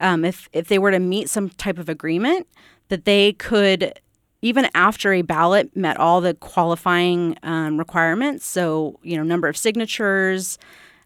um, 0.00 0.24
if 0.24 0.48
if 0.52 0.68
they 0.68 0.78
were 0.78 0.90
to 0.90 0.98
meet 0.98 1.28
some 1.28 1.50
type 1.50 1.78
of 1.78 1.88
agreement, 1.88 2.46
that 2.88 3.04
they 3.04 3.32
could 3.32 4.00
even 4.40 4.68
after 4.74 5.12
a 5.12 5.22
ballot 5.22 5.74
met 5.76 5.96
all 5.96 6.20
the 6.20 6.34
qualifying 6.34 7.36
um, 7.42 7.76
requirements 7.76 8.46
so 8.46 8.98
you 9.02 9.16
know 9.16 9.24
number 9.24 9.48
of 9.48 9.56
signatures 9.56 10.58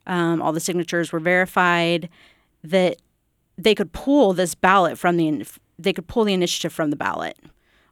um, 0.06 0.42
all 0.42 0.52
the 0.52 0.60
signatures 0.60 1.12
were 1.12 1.20
verified, 1.20 2.08
that 2.64 3.00
they 3.56 3.74
could 3.74 3.92
pull 3.92 4.32
this 4.32 4.54
ballot 4.54 4.98
from 4.98 5.16
the 5.16 5.46
they 5.78 5.92
could 5.92 6.06
pull 6.06 6.24
the 6.24 6.32
initiative 6.32 6.72
from 6.72 6.90
the 6.90 6.96
ballot, 6.96 7.36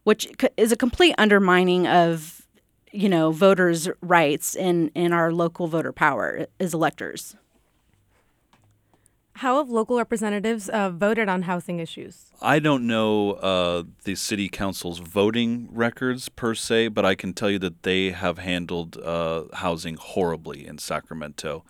which 0.04 0.28
is 0.56 0.70
a 0.72 0.76
complete 0.76 1.14
undermining 1.18 1.86
of 1.86 2.46
you 2.92 3.08
know 3.08 3.30
voters' 3.30 3.88
rights 4.00 4.54
in 4.54 4.88
in 4.94 5.12
our 5.12 5.32
local 5.32 5.66
voter 5.66 5.92
power 5.92 6.46
as 6.58 6.74
electors. 6.74 7.36
How 9.40 9.56
have 9.56 9.70
local 9.70 9.96
representatives 9.96 10.68
uh, 10.68 10.90
voted 10.90 11.26
on 11.30 11.40
housing 11.40 11.78
issues? 11.78 12.26
I 12.42 12.58
don't 12.58 12.86
know 12.86 13.32
uh, 13.32 13.84
the 14.04 14.14
city 14.14 14.50
council's 14.50 14.98
voting 14.98 15.66
records 15.72 16.28
per 16.28 16.54
se, 16.54 16.88
but 16.88 17.06
I 17.06 17.14
can 17.14 17.32
tell 17.32 17.48
you 17.48 17.58
that 17.60 17.82
they 17.82 18.10
have 18.10 18.36
handled 18.36 18.98
uh, 18.98 19.44
housing 19.54 19.96
horribly 19.96 20.66
in 20.66 20.76
Sacramento. 20.76 21.64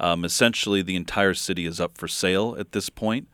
Um, 0.00 0.24
essentially, 0.24 0.82
the 0.82 0.96
entire 0.96 1.32
city 1.32 1.64
is 1.64 1.78
up 1.78 1.96
for 1.96 2.08
sale 2.08 2.56
at 2.58 2.72
this 2.72 2.90
point. 2.90 3.28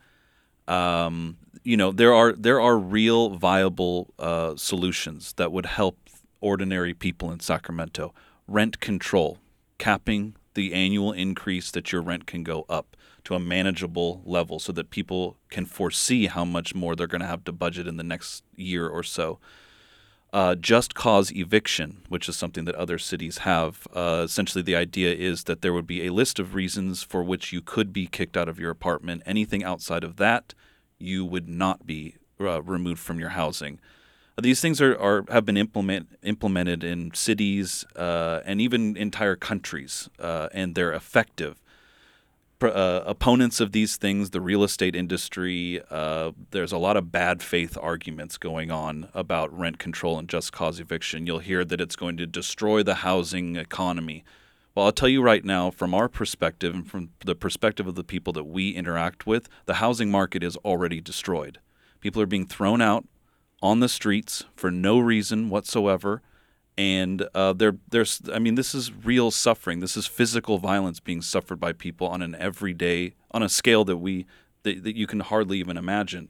Um, 0.67 1.37
you 1.63 1.75
know, 1.75 1.91
there 1.91 2.13
are 2.13 2.33
there 2.33 2.61
are 2.61 2.77
real 2.77 3.31
viable 3.31 4.13
uh, 4.19 4.55
solutions 4.55 5.33
that 5.37 5.51
would 5.51 5.65
help 5.65 5.97
ordinary 6.41 6.93
people 6.93 7.31
in 7.31 7.39
Sacramento. 7.39 8.13
Rent 8.47 8.81
control, 8.81 9.39
capping 9.79 10.35
the 10.53 10.75
annual 10.75 11.11
increase 11.11 11.71
that 11.71 11.91
your 11.91 12.03
rent 12.03 12.27
can 12.27 12.43
go 12.43 12.67
up 12.69 12.95
to 13.29 13.35
a 13.35 13.39
manageable 13.39 14.23
level 14.25 14.57
so 14.57 14.71
that 14.71 14.89
people 14.89 15.37
can 15.51 15.63
foresee 15.63 16.25
how 16.25 16.43
much 16.43 16.73
more 16.73 16.95
they're 16.95 17.05
going 17.05 17.21
to 17.21 17.27
have 17.27 17.43
to 17.43 17.51
budget 17.51 17.87
in 17.87 17.95
the 17.95 18.03
next 18.03 18.43
year 18.55 18.87
or 18.87 19.03
so. 19.03 19.37
Uh, 20.33 20.55
just 20.55 20.95
cause 20.95 21.31
eviction, 21.31 22.01
which 22.09 22.27
is 22.27 22.35
something 22.35 22.65
that 22.65 22.73
other 22.73 22.97
cities 22.97 23.39
have. 23.39 23.87
Uh, 23.93 24.21
essentially, 24.25 24.63
the 24.63 24.75
idea 24.75 25.13
is 25.13 25.43
that 25.43 25.61
there 25.61 25.73
would 25.73 25.85
be 25.85 26.07
a 26.07 26.11
list 26.11 26.39
of 26.39 26.55
reasons 26.55 27.03
for 27.03 27.23
which 27.23 27.53
you 27.53 27.61
could 27.61 27.93
be 27.93 28.07
kicked 28.07 28.35
out 28.35 28.49
of 28.49 28.59
your 28.59 28.71
apartment. 28.71 29.21
Anything 29.27 29.63
outside 29.63 30.03
of 30.03 30.17
that, 30.17 30.55
you 30.97 31.23
would 31.23 31.47
not 31.47 31.85
be 31.85 32.15
uh, 32.41 32.63
removed 32.63 32.99
from 32.99 33.19
your 33.19 33.29
housing. 33.29 33.79
These 34.41 34.59
things 34.59 34.81
are, 34.81 34.97
are 34.99 35.25
have 35.29 35.45
been 35.45 35.57
implement, 35.57 36.17
implemented 36.23 36.83
in 36.83 37.13
cities 37.13 37.85
uh, 37.95 38.39
and 38.43 38.59
even 38.59 38.97
entire 38.97 39.35
countries, 39.35 40.09
uh, 40.19 40.49
and 40.51 40.73
they're 40.73 40.93
effective 40.93 41.61
uh, 42.61 43.03
opponents 43.05 43.59
of 43.59 43.71
these 43.71 43.97
things, 43.97 44.31
the 44.31 44.41
real 44.41 44.63
estate 44.63 44.95
industry, 44.95 45.81
uh, 45.89 46.31
there's 46.51 46.71
a 46.71 46.77
lot 46.77 46.97
of 46.97 47.11
bad 47.11 47.41
faith 47.41 47.77
arguments 47.81 48.37
going 48.37 48.71
on 48.71 49.09
about 49.13 49.57
rent 49.57 49.79
control 49.79 50.19
and 50.19 50.27
just 50.27 50.51
cause 50.51 50.79
eviction. 50.79 51.25
You'll 51.25 51.39
hear 51.39 51.63
that 51.65 51.81
it's 51.81 51.95
going 51.95 52.17
to 52.17 52.25
destroy 52.25 52.83
the 52.83 52.95
housing 52.95 53.55
economy. 53.55 54.23
Well, 54.75 54.85
I'll 54.85 54.91
tell 54.91 55.09
you 55.09 55.21
right 55.21 55.43
now, 55.43 55.71
from 55.71 55.93
our 55.93 56.07
perspective 56.07 56.73
and 56.73 56.89
from 56.89 57.09
the 57.25 57.35
perspective 57.35 57.87
of 57.87 57.95
the 57.95 58.03
people 58.03 58.33
that 58.33 58.45
we 58.45 58.71
interact 58.71 59.25
with, 59.25 59.49
the 59.65 59.75
housing 59.75 60.11
market 60.11 60.43
is 60.43 60.55
already 60.57 61.01
destroyed. 61.01 61.59
People 61.99 62.21
are 62.21 62.27
being 62.27 62.45
thrown 62.45 62.81
out 62.81 63.05
on 63.61 63.79
the 63.79 63.89
streets 63.89 64.45
for 64.55 64.71
no 64.71 64.99
reason 64.99 65.49
whatsoever 65.49 66.21
and 66.79 67.27
uh, 67.35 67.51
there, 67.51 67.75
there's 67.89 68.21
I 68.33 68.39
mean 68.39 68.55
this 68.55 68.73
is 68.73 68.93
real 68.93 69.31
suffering. 69.31 69.81
This 69.81 69.97
is 69.97 70.07
physical 70.07 70.59
violence 70.59 71.01
being 71.01 71.21
suffered 71.21 71.59
by 71.59 71.73
people 71.73 72.07
on 72.07 72.21
an 72.21 72.35
everyday 72.35 73.15
on 73.31 73.43
a 73.43 73.49
scale 73.49 73.83
that 73.83 73.97
we 73.97 74.25
that, 74.63 74.85
that 74.85 74.95
you 74.95 75.05
can 75.05 75.19
hardly 75.19 75.59
even 75.59 75.75
imagine. 75.75 76.29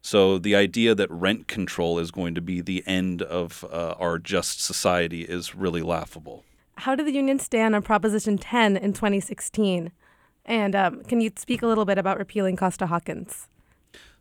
So 0.00 0.38
the 0.38 0.56
idea 0.56 0.94
that 0.94 1.10
rent 1.10 1.48
control 1.48 1.98
is 1.98 2.10
going 2.10 2.34
to 2.34 2.40
be 2.40 2.62
the 2.62 2.82
end 2.86 3.20
of 3.20 3.62
uh, 3.70 3.94
our 3.98 4.18
just 4.18 4.62
society 4.62 5.22
is 5.22 5.54
really 5.54 5.82
laughable. 5.82 6.44
How 6.76 6.94
did 6.94 7.06
the 7.06 7.12
union 7.12 7.38
stand 7.38 7.74
on 7.74 7.82
Proposition 7.82 8.38
10 8.38 8.78
in 8.78 8.94
2016? 8.94 9.92
And 10.46 10.74
um, 10.74 11.04
can 11.04 11.20
you 11.20 11.30
speak 11.36 11.62
a 11.62 11.66
little 11.66 11.84
bit 11.84 11.98
about 11.98 12.18
repealing 12.18 12.56
Costa 12.56 12.86
Hawkins? 12.86 13.48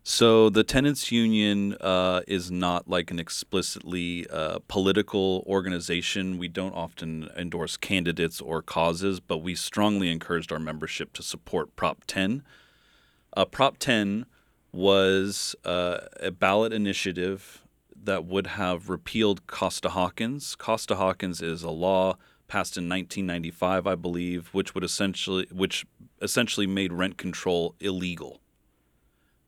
So 0.05 0.49
the 0.49 0.65
tenants 0.65 1.13
union 1.13 1.75
uh, 1.75 2.23
is 2.27 2.51
not 2.51 2.89
like 2.89 3.09
an 3.09 3.19
explicitly 3.19 4.27
uh, 4.29 4.59
political 4.67 5.45
organization. 5.47 6.37
We 6.37 6.49
don't 6.49 6.73
often 6.73 7.29
endorse 7.37 7.77
candidates 7.77 8.41
or 8.41 8.61
causes, 8.61 9.21
but 9.21 9.37
we 9.37 9.55
strongly 9.55 10.11
encouraged 10.11 10.51
our 10.51 10.59
membership 10.59 11.13
to 11.13 11.23
support 11.23 11.77
Prop 11.77 12.03
10. 12.05 12.43
Uh, 13.37 13.45
Prop 13.45 13.77
10 13.77 14.25
was 14.73 15.55
uh, 15.63 15.99
a 16.19 16.31
ballot 16.31 16.73
initiative 16.73 17.61
that 17.95 18.25
would 18.25 18.47
have 18.47 18.89
repealed 18.89 19.47
Costa 19.47 19.87
Hawkins. 19.87 20.55
Costa 20.55 20.95
Hawkins 20.95 21.41
is 21.41 21.63
a 21.63 21.71
law 21.71 22.17
passed 22.49 22.75
in 22.75 22.89
1995, 22.89 23.87
I 23.87 23.95
believe, 23.95 24.49
which 24.51 24.75
would 24.75 24.83
essentially 24.83 25.47
which 25.49 25.85
essentially 26.21 26.67
made 26.67 26.91
rent 26.91 27.17
control 27.17 27.75
illegal. 27.79 28.41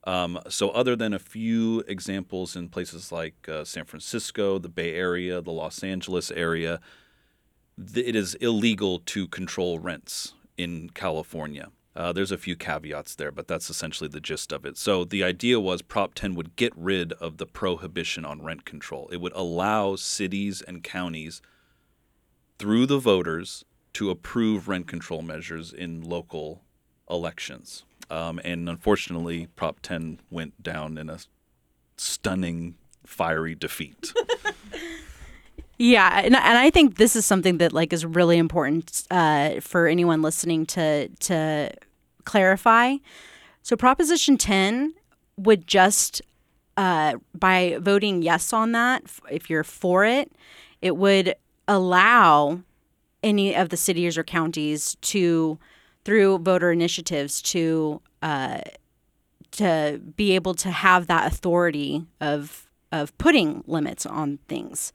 Um, 0.06 0.40
so, 0.50 0.70
other 0.70 0.96
than 0.96 1.14
a 1.14 1.20
few 1.20 1.84
examples 1.88 2.56
in 2.56 2.70
places 2.70 3.12
like 3.12 3.50
uh, 3.50 3.64
San 3.64 3.86
Francisco, 3.86 4.60
the 4.60 4.70
Bay 4.70 4.94
Area, 4.94 5.42
the 5.42 5.52
Los 5.52 5.84
Angeles 5.84 6.30
area, 6.32 6.80
th- 7.94 8.06
it 8.06 8.16
is 8.16 8.36
illegal 8.36 9.00
to 9.00 9.28
control 9.28 9.80
rents 9.80 10.34
in 10.58 10.92
California. 10.92 11.72
Uh, 11.96 12.12
there's 12.14 12.32
a 12.32 12.38
few 12.38 12.56
caveats 12.56 13.16
there, 13.16 13.32
but 13.32 13.48
that's 13.48 13.70
essentially 13.70 14.10
the 14.10 14.20
gist 14.20 14.52
of 14.52 14.64
it. 14.64 14.78
So, 14.78 15.06
the 15.06 15.24
idea 15.24 15.60
was 15.60 15.82
Prop 15.82 16.14
10 16.14 16.36
would 16.36 16.56
get 16.56 16.74
rid 16.76 17.14
of 17.14 17.38
the 17.38 17.48
prohibition 17.48 18.26
on 18.26 18.44
rent 18.44 18.64
control. 18.64 19.10
It 19.12 19.22
would 19.22 19.34
allow 19.34 19.96
cities 19.96 20.62
and 20.62 20.84
counties, 20.84 21.42
through 22.60 22.86
the 22.86 23.00
voters, 23.00 23.66
to 23.94 24.12
approve 24.12 24.68
rent 24.68 24.88
control 24.88 25.24
measures 25.24 25.74
in 25.74 26.02
local 26.02 26.62
elections. 27.10 27.86
Um, 28.10 28.40
and 28.44 28.70
unfortunately, 28.70 29.48
Prop 29.56 29.80
10 29.82 30.20
went 30.30 30.62
down 30.62 30.98
in 30.98 31.10
a 31.10 31.20
stunning, 31.98 32.76
fiery 33.06 33.56
defeat. 33.56 34.14
yeah, 35.78 36.22
and, 36.24 36.36
and 36.36 36.58
I 36.58 36.70
think 36.70 36.98
this 36.98 37.16
is 37.16 37.26
something 37.26 37.58
that 37.60 37.74
like 37.74 37.94
is 37.94 38.06
really 38.06 38.38
important 38.38 39.04
uh, 39.12 39.60
for 39.62 39.88
anyone 39.88 40.22
listening 40.22 40.66
to 40.68 41.08
to 41.08 41.72
clarify. 42.24 42.96
So 43.62 43.76
Proposition 43.76 44.38
10 44.38 44.94
would 45.38 45.68
just 45.68 46.22
uh, 46.78 47.16
by 47.34 47.78
voting 47.80 48.22
yes 48.22 48.52
on 48.54 48.74
that, 48.74 49.04
if 49.32 49.50
you're 49.50 49.64
for 49.64 50.06
it, 50.06 50.32
it 50.82 50.98
would 50.98 51.36
allow 51.68 52.62
any 53.24 53.56
of 53.56 53.70
the 53.70 53.78
cities 53.78 54.18
or 54.18 54.24
counties 54.24 54.96
to 55.02 55.58
through 56.06 56.38
voter 56.40 56.72
initiatives 56.72 57.42
to 57.42 58.02
uh, 58.22 58.62
to 59.52 60.02
be 60.16 60.34
able 60.34 60.54
to 60.54 60.70
have 60.72 61.08
that 61.08 61.32
authority 61.32 62.06
of 62.22 62.70
of 62.92 63.18
putting 63.18 63.64
limits 63.68 64.06
on 64.06 64.40
things. 64.48 64.94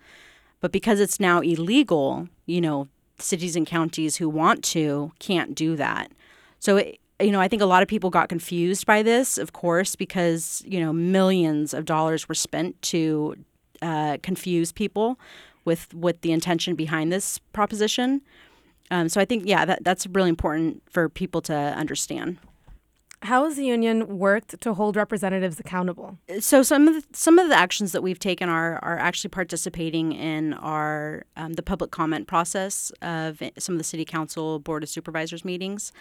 But 0.60 0.72
because 0.72 1.00
it's 1.00 1.20
now 1.20 1.40
illegal, 1.40 2.28
you 2.46 2.60
know, 2.60 2.88
cities 3.18 3.56
and 3.56 3.66
counties 3.66 4.16
who 4.16 4.28
want 4.28 4.62
to 4.64 5.12
can't 5.18 5.54
do 5.54 5.76
that. 5.76 6.12
So 6.58 6.78
it, 6.78 6.98
you 7.20 7.30
know, 7.30 7.40
I 7.40 7.48
think 7.48 7.60
a 7.60 7.66
lot 7.66 7.82
of 7.82 7.88
people 7.88 8.10
got 8.10 8.28
confused 8.28 8.86
by 8.86 9.02
this, 9.02 9.36
of 9.36 9.52
course, 9.52 9.96
because 9.96 10.62
you 10.66 10.80
know 10.80 10.92
millions 10.92 11.74
of 11.74 11.84
dollars 11.84 12.28
were 12.28 12.34
spent 12.34 12.80
to 12.82 13.36
uh, 13.82 14.18
confuse 14.22 14.72
people 14.72 15.18
with 15.64 15.92
with 15.94 16.20
the 16.22 16.32
intention 16.32 16.74
behind 16.74 17.12
this 17.12 17.38
proposition. 17.52 18.22
Um, 18.90 19.08
so 19.08 19.20
I 19.20 19.24
think, 19.24 19.44
yeah, 19.46 19.64
that, 19.64 19.84
that's 19.84 20.06
really 20.08 20.28
important 20.28 20.82
for 20.90 21.08
people 21.08 21.40
to 21.42 21.54
understand. 21.54 22.38
How 23.22 23.44
has 23.44 23.56
the 23.56 23.66
union 23.66 24.18
worked 24.18 24.58
to 24.62 24.72
hold 24.72 24.96
representatives 24.96 25.60
accountable? 25.60 26.16
So 26.40 26.62
some 26.62 26.88
of 26.88 26.94
the, 26.94 27.04
some 27.12 27.38
of 27.38 27.50
the 27.50 27.54
actions 27.54 27.92
that 27.92 28.02
we've 28.02 28.18
taken 28.18 28.48
are 28.48 28.78
are 28.82 28.98
actually 28.98 29.28
participating 29.28 30.12
in 30.12 30.54
our 30.54 31.24
um, 31.36 31.52
the 31.52 31.62
public 31.62 31.90
comment 31.90 32.26
process 32.26 32.90
of 33.02 33.42
some 33.58 33.74
of 33.74 33.78
the 33.78 33.84
city 33.84 34.06
council 34.06 34.58
board 34.58 34.82
of 34.82 34.88
supervisors 34.88 35.44
meetings. 35.44 35.92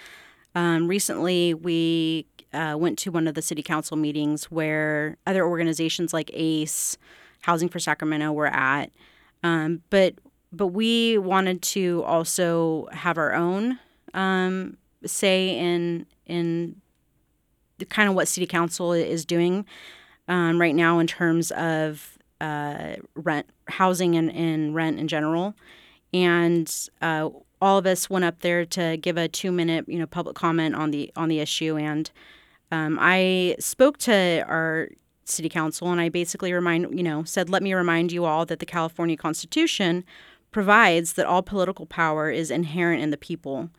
Um, 0.56 0.88
recently, 0.88 1.54
we 1.54 2.26
uh, 2.54 2.76
went 2.80 2.98
to 3.00 3.12
one 3.12 3.28
of 3.28 3.36
the 3.36 3.42
city 3.42 3.64
council 3.64 3.98
meetings 3.98 4.46
where 4.46 5.18
other 5.28 5.46
organizations 5.46 6.14
like 6.14 6.32
ACE, 6.34 6.98
Housing 7.42 7.68
for 7.68 7.80
Sacramento, 7.80 8.32
were 8.32 8.48
at. 8.48 8.92
Um, 9.44 9.84
but 9.90 10.16
but 10.52 10.68
we 10.68 11.18
wanted 11.18 11.62
to 11.62 12.04
also 12.06 12.88
have 12.92 13.18
our 13.18 13.34
own 13.34 13.80
um, 14.14 14.78
say 15.06 15.58
in 15.58 16.06
in 16.26 16.76
kind 17.90 18.10
of 18.10 18.16
what 18.16 18.28
city 18.28 18.46
council 18.46 18.92
is 18.94 19.26
doing 19.26 19.66
um, 20.28 20.60
right 20.60 20.76
now 20.76 21.00
in 21.00 21.08
terms 21.08 21.52
of 21.52 22.18
uh, 22.42 22.96
rent, 23.16 23.48
housing, 23.68 24.16
and, 24.16 24.32
and 24.32 24.76
rent 24.76 25.00
in 25.00 25.08
general. 25.08 25.56
And 26.14 26.74
uh, 27.02 27.30
all 27.62 27.78
of 27.78 27.86
us 27.86 28.10
went 28.10 28.26
up 28.26 28.40
there 28.40 28.66
to 28.66 28.98
give 28.98 29.18
a 29.18 29.28
two 29.28 29.52
minute 29.52 29.86
you 29.88 30.00
know 30.00 30.08
public 30.08 30.36
comment 30.36 30.76
on 30.76 30.92
the 30.92 31.12
on 31.16 31.30
the 31.30 31.40
issue. 31.40 31.78
And 31.78 32.10
um, 32.72 32.98
I 33.00 33.56
spoke 33.60 33.98
to 34.00 34.46
our 34.48 34.90
city 35.26 35.50
council 35.50 35.92
and 35.92 36.02
I 36.02 36.10
basically 36.10 36.52
remind 36.54 36.98
you 36.98 37.04
know 37.04 37.24
said 37.24 37.52
let 37.52 37.62
me 37.62 37.74
remind 37.76 38.12
you 38.12 38.26
all 38.26 38.46
that 38.48 38.60
the 38.60 38.66
California 38.66 39.16
Constitution 39.16 40.04
provides 40.52 41.14
that 41.14 41.26
all 41.26 41.42
political 41.42 41.86
power 41.86 42.30
is 42.30 42.50
inherent 42.52 43.02
in 43.02 43.12
the 43.12 43.18
people 43.18 43.70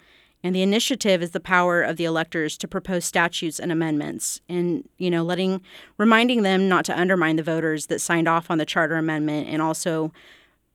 And 0.43 0.55
the 0.55 0.62
initiative 0.62 1.23
is 1.23 1.33
the 1.33 1.41
power 1.41 1.83
of 1.83 1.97
the 1.97 2.07
electors 2.07 2.57
to 2.59 2.69
propose 2.69 3.05
statutes 3.05 3.59
and 3.59 3.71
amendments 3.71 4.41
and, 4.49 4.89
you 4.97 5.11
know, 5.11 5.23
letting, 5.23 5.61
reminding 5.99 6.43
them 6.43 6.69
not 6.69 6.85
to 6.87 6.99
undermine 6.99 7.37
the 7.37 7.43
voters 7.43 7.87
that 7.87 8.00
signed 8.00 8.27
off 8.27 8.50
on 8.50 8.59
the 8.59 8.65
charter 8.65 8.97
amendment 8.97 9.49
and 9.49 9.61
also 9.61 10.12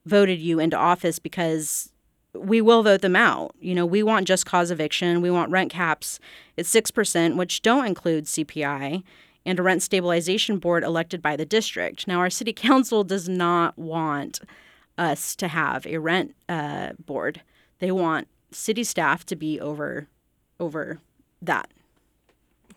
voted 0.05 0.39
you 0.39 0.59
into 0.59 0.77
office 0.77 1.17
because 1.17 1.91
we 2.35 2.61
will 2.61 2.83
vote 2.83 3.01
them 3.01 3.15
out. 3.15 3.55
You 3.59 3.73
know, 3.73 3.85
we 3.85 4.03
want 4.03 4.27
just 4.27 4.45
cause 4.45 4.69
eviction. 4.69 5.21
We 5.21 5.31
want 5.31 5.51
rent 5.51 5.71
caps 5.71 6.19
at 6.57 6.65
6%, 6.65 7.35
which 7.35 7.61
don't 7.61 7.87
include 7.87 8.25
CPI, 8.25 9.03
and 9.47 9.59
a 9.59 9.63
rent 9.63 9.81
stabilization 9.81 10.59
board 10.59 10.83
elected 10.83 11.21
by 11.21 11.35
the 11.35 11.45
district. 11.45 12.07
Now, 12.07 12.19
our 12.19 12.29
city 12.29 12.53
council 12.67 13.03
does 13.03 13.27
not 13.27 13.77
want 13.77 14.41
us 14.97 15.35
to 15.37 15.47
have 15.47 15.85
a 15.85 15.97
rent 15.97 16.35
uh, 16.47 16.93
board. 17.05 17.41
They 17.79 17.91
want 17.91 18.27
city 18.51 18.83
staff 18.83 19.25
to 19.25 19.35
be 19.35 19.59
over 19.59 20.07
over 20.59 20.99
that. 21.41 21.69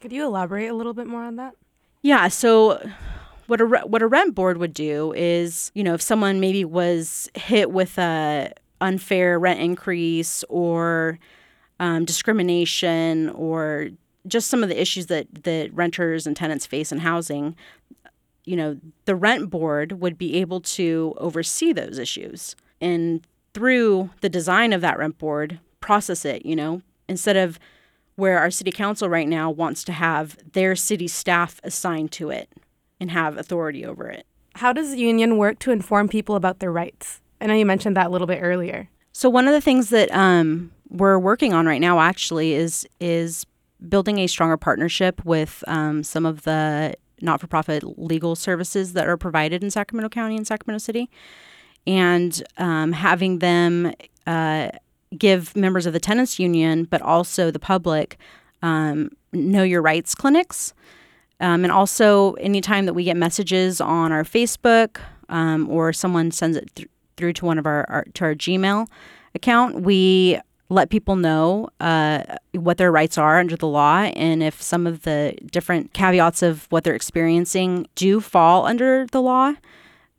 Could 0.00 0.12
you 0.12 0.24
elaborate 0.24 0.68
a 0.68 0.74
little 0.74 0.94
bit 0.94 1.06
more 1.06 1.22
on 1.22 1.36
that? 1.36 1.54
Yeah, 2.02 2.28
so 2.28 2.80
what 3.46 3.60
a 3.60 3.66
what 3.66 4.02
a 4.02 4.06
rent 4.06 4.34
board 4.34 4.58
would 4.58 4.74
do 4.74 5.12
is, 5.16 5.72
you 5.74 5.82
know, 5.82 5.94
if 5.94 6.02
someone 6.02 6.40
maybe 6.40 6.64
was 6.64 7.28
hit 7.34 7.70
with 7.70 7.98
a 7.98 8.52
unfair 8.80 9.38
rent 9.38 9.60
increase 9.60 10.44
or 10.48 11.18
um, 11.80 12.04
discrimination 12.04 13.30
or 13.30 13.88
just 14.26 14.48
some 14.48 14.62
of 14.62 14.68
the 14.68 14.80
issues 14.80 15.06
that 15.06 15.26
that 15.44 15.72
renters 15.72 16.26
and 16.26 16.36
tenants 16.36 16.66
face 16.66 16.92
in 16.92 16.98
housing, 16.98 17.56
you 18.48 18.56
know, 18.56 18.78
the 19.04 19.14
rent 19.14 19.50
board 19.50 20.00
would 20.00 20.16
be 20.16 20.36
able 20.36 20.60
to 20.60 21.14
oversee 21.18 21.72
those 21.72 21.98
issues 21.98 22.56
and 22.80 23.26
through 23.52 24.10
the 24.20 24.28
design 24.28 24.72
of 24.72 24.80
that 24.80 24.98
rent 24.98 25.18
board 25.18 25.60
process 25.80 26.24
it, 26.24 26.46
you 26.46 26.56
know, 26.56 26.80
instead 27.08 27.36
of 27.36 27.58
where 28.16 28.38
our 28.38 28.50
city 28.50 28.72
council 28.72 29.08
right 29.08 29.28
now 29.28 29.50
wants 29.50 29.84
to 29.84 29.92
have 29.92 30.38
their 30.52 30.74
city 30.74 31.06
staff 31.06 31.60
assigned 31.62 32.10
to 32.12 32.30
it 32.30 32.48
and 32.98 33.10
have 33.10 33.36
authority 33.36 33.84
over 33.84 34.08
it. 34.08 34.26
How 34.56 34.72
does 34.72 34.92
the 34.92 34.98
union 34.98 35.36
work 35.36 35.58
to 35.60 35.70
inform 35.70 36.08
people 36.08 36.34
about 36.34 36.58
their 36.58 36.72
rights? 36.72 37.20
I 37.40 37.46
know 37.46 37.54
you 37.54 37.66
mentioned 37.66 37.96
that 37.96 38.06
a 38.06 38.10
little 38.10 38.26
bit 38.26 38.40
earlier. 38.42 38.88
So 39.12 39.28
one 39.28 39.46
of 39.46 39.54
the 39.54 39.60
things 39.60 39.90
that 39.90 40.10
um, 40.12 40.72
we're 40.88 41.18
working 41.18 41.52
on 41.52 41.66
right 41.66 41.80
now 41.80 42.00
actually 42.00 42.54
is 42.54 42.88
is 42.98 43.44
building 43.88 44.18
a 44.18 44.26
stronger 44.26 44.56
partnership 44.56 45.24
with 45.24 45.62
um, 45.68 46.02
some 46.02 46.26
of 46.26 46.42
the 46.42 46.94
not-for-profit 47.20 47.98
legal 47.98 48.36
services 48.36 48.92
that 48.92 49.06
are 49.06 49.16
provided 49.16 49.62
in 49.62 49.70
Sacramento 49.70 50.08
County 50.08 50.36
and 50.36 50.46
Sacramento 50.46 50.78
City, 50.78 51.10
and 51.86 52.42
um, 52.58 52.92
having 52.92 53.38
them 53.38 53.92
uh, 54.26 54.70
give 55.16 55.56
members 55.56 55.86
of 55.86 55.92
the 55.92 56.00
tenants 56.00 56.38
union, 56.38 56.84
but 56.84 57.00
also 57.02 57.50
the 57.50 57.58
public, 57.58 58.18
um, 58.62 59.10
know 59.32 59.62
your 59.62 59.80
rights 59.82 60.14
clinics. 60.14 60.74
Um, 61.40 61.64
and 61.64 61.72
also, 61.72 62.32
anytime 62.34 62.86
that 62.86 62.94
we 62.94 63.04
get 63.04 63.16
messages 63.16 63.80
on 63.80 64.12
our 64.12 64.24
Facebook 64.24 64.98
um, 65.28 65.68
or 65.70 65.92
someone 65.92 66.30
sends 66.30 66.56
it 66.56 66.74
th- 66.74 66.88
through 67.16 67.32
to 67.34 67.46
one 67.46 67.58
of 67.58 67.66
our, 67.66 67.84
our, 67.88 68.04
to 68.14 68.24
our 68.24 68.34
Gmail 68.34 68.86
account, 69.34 69.82
we 69.82 70.40
let 70.70 70.90
people 70.90 71.16
know 71.16 71.68
uh, 71.80 72.22
what 72.52 72.76
their 72.76 72.92
rights 72.92 73.16
are 73.16 73.38
under 73.38 73.56
the 73.56 73.66
law 73.66 74.00
and 74.02 74.42
if 74.42 74.60
some 74.60 74.86
of 74.86 75.02
the 75.02 75.34
different 75.50 75.94
caveats 75.94 76.42
of 76.42 76.66
what 76.70 76.84
they're 76.84 76.94
experiencing 76.94 77.86
do 77.94 78.20
fall 78.20 78.66
under 78.66 79.06
the 79.06 79.22
law. 79.22 79.54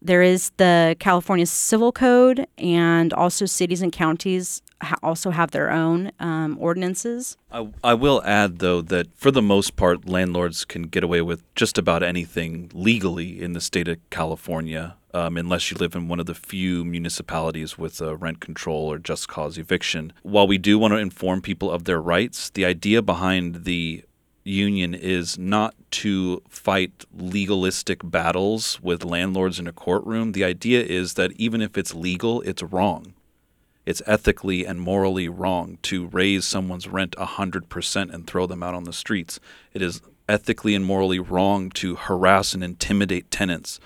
There 0.01 0.24
is 0.24 0.51
the 0.58 0.96
California 1.00 1.46
Civil 1.46 1.91
Code, 1.91 2.48
and 2.58 3.13
also 3.13 3.46
cities 3.46 3.82
and 3.82 3.91
counties 3.91 4.62
also 5.03 5.31
have 5.31 5.51
their 5.51 5.69
own 5.69 6.12
um, 6.19 6.57
ordinances. 6.59 7.38
I, 7.51 7.67
I 7.83 7.93
will 7.93 8.21
add, 8.25 8.59
though, 8.59 8.81
that 8.81 9.07
for 9.15 9.31
the 9.31 9.41
most 9.41 9.75
part, 9.75 10.07
landlords 10.07 10.65
can 10.65 10.83
get 10.83 11.03
away 11.03 11.21
with 11.21 11.43
just 11.55 11.77
about 11.77 12.03
anything 12.03 12.71
legally 12.74 13.41
in 13.41 13.53
the 13.53 13.62
state 13.62 13.88
of 13.88 13.98
California, 14.09 14.95
um, 15.13 15.38
unless 15.38 15.71
you 15.71 15.77
live 15.77 15.95
in 15.95 16.07
one 16.07 16.19
of 16.19 16.25
the 16.25 16.36
few 16.36 16.86
municipalities 16.86 17.77
with 17.77 18.00
rent 18.01 18.39
control 18.39 18.91
or 18.91 19.00
just 19.00 19.27
cause 19.27 19.57
eviction. 19.57 20.13
While 20.24 20.48
we 20.48 20.57
do 20.57 20.79
want 20.79 20.93
to 20.93 20.98
inform 20.98 21.41
people 21.41 21.71
of 21.71 21.86
their 21.86 22.01
rights, 22.01 22.50
the 22.50 22.65
idea 22.65 23.01
behind 23.01 23.65
the 23.65 24.03
union 24.44 24.96
is 24.96 25.37
not 25.37 25.75
to 25.92 26.42
fight 26.50 27.05
legalistic 27.13 28.00
battles 28.03 28.79
with 28.81 29.03
landlords 29.03 29.59
in 29.59 29.68
a 29.68 29.74
courtroom. 29.74 30.31
The 30.31 30.44
idea 30.44 30.81
is 30.83 31.15
that 31.15 31.31
even 31.33 31.61
if 31.61 31.77
it's 31.77 31.94
legal, 31.94 32.42
it's 32.42 32.63
wrong. 32.63 33.13
It's 33.89 34.03
ethically 34.05 34.67
and 34.67 34.79
morally 34.79 35.27
wrong 35.27 35.79
to 35.81 36.05
raise 36.09 36.45
someone's 36.45 36.87
rent 36.87 37.15
100% 37.17 38.13
and 38.13 38.27
throw 38.27 38.45
them 38.45 38.61
out 38.61 38.75
on 38.75 38.83
the 38.83 38.93
streets. 38.93 39.39
It 39.73 39.81
is 39.81 39.99
ethically 40.27 40.75
and 40.75 40.85
morally 40.85 41.17
wrong 41.17 41.71
to 41.71 41.95
harass 41.95 42.53
and 42.53 42.63
intimidate 42.63 43.31
tenants 43.31 43.79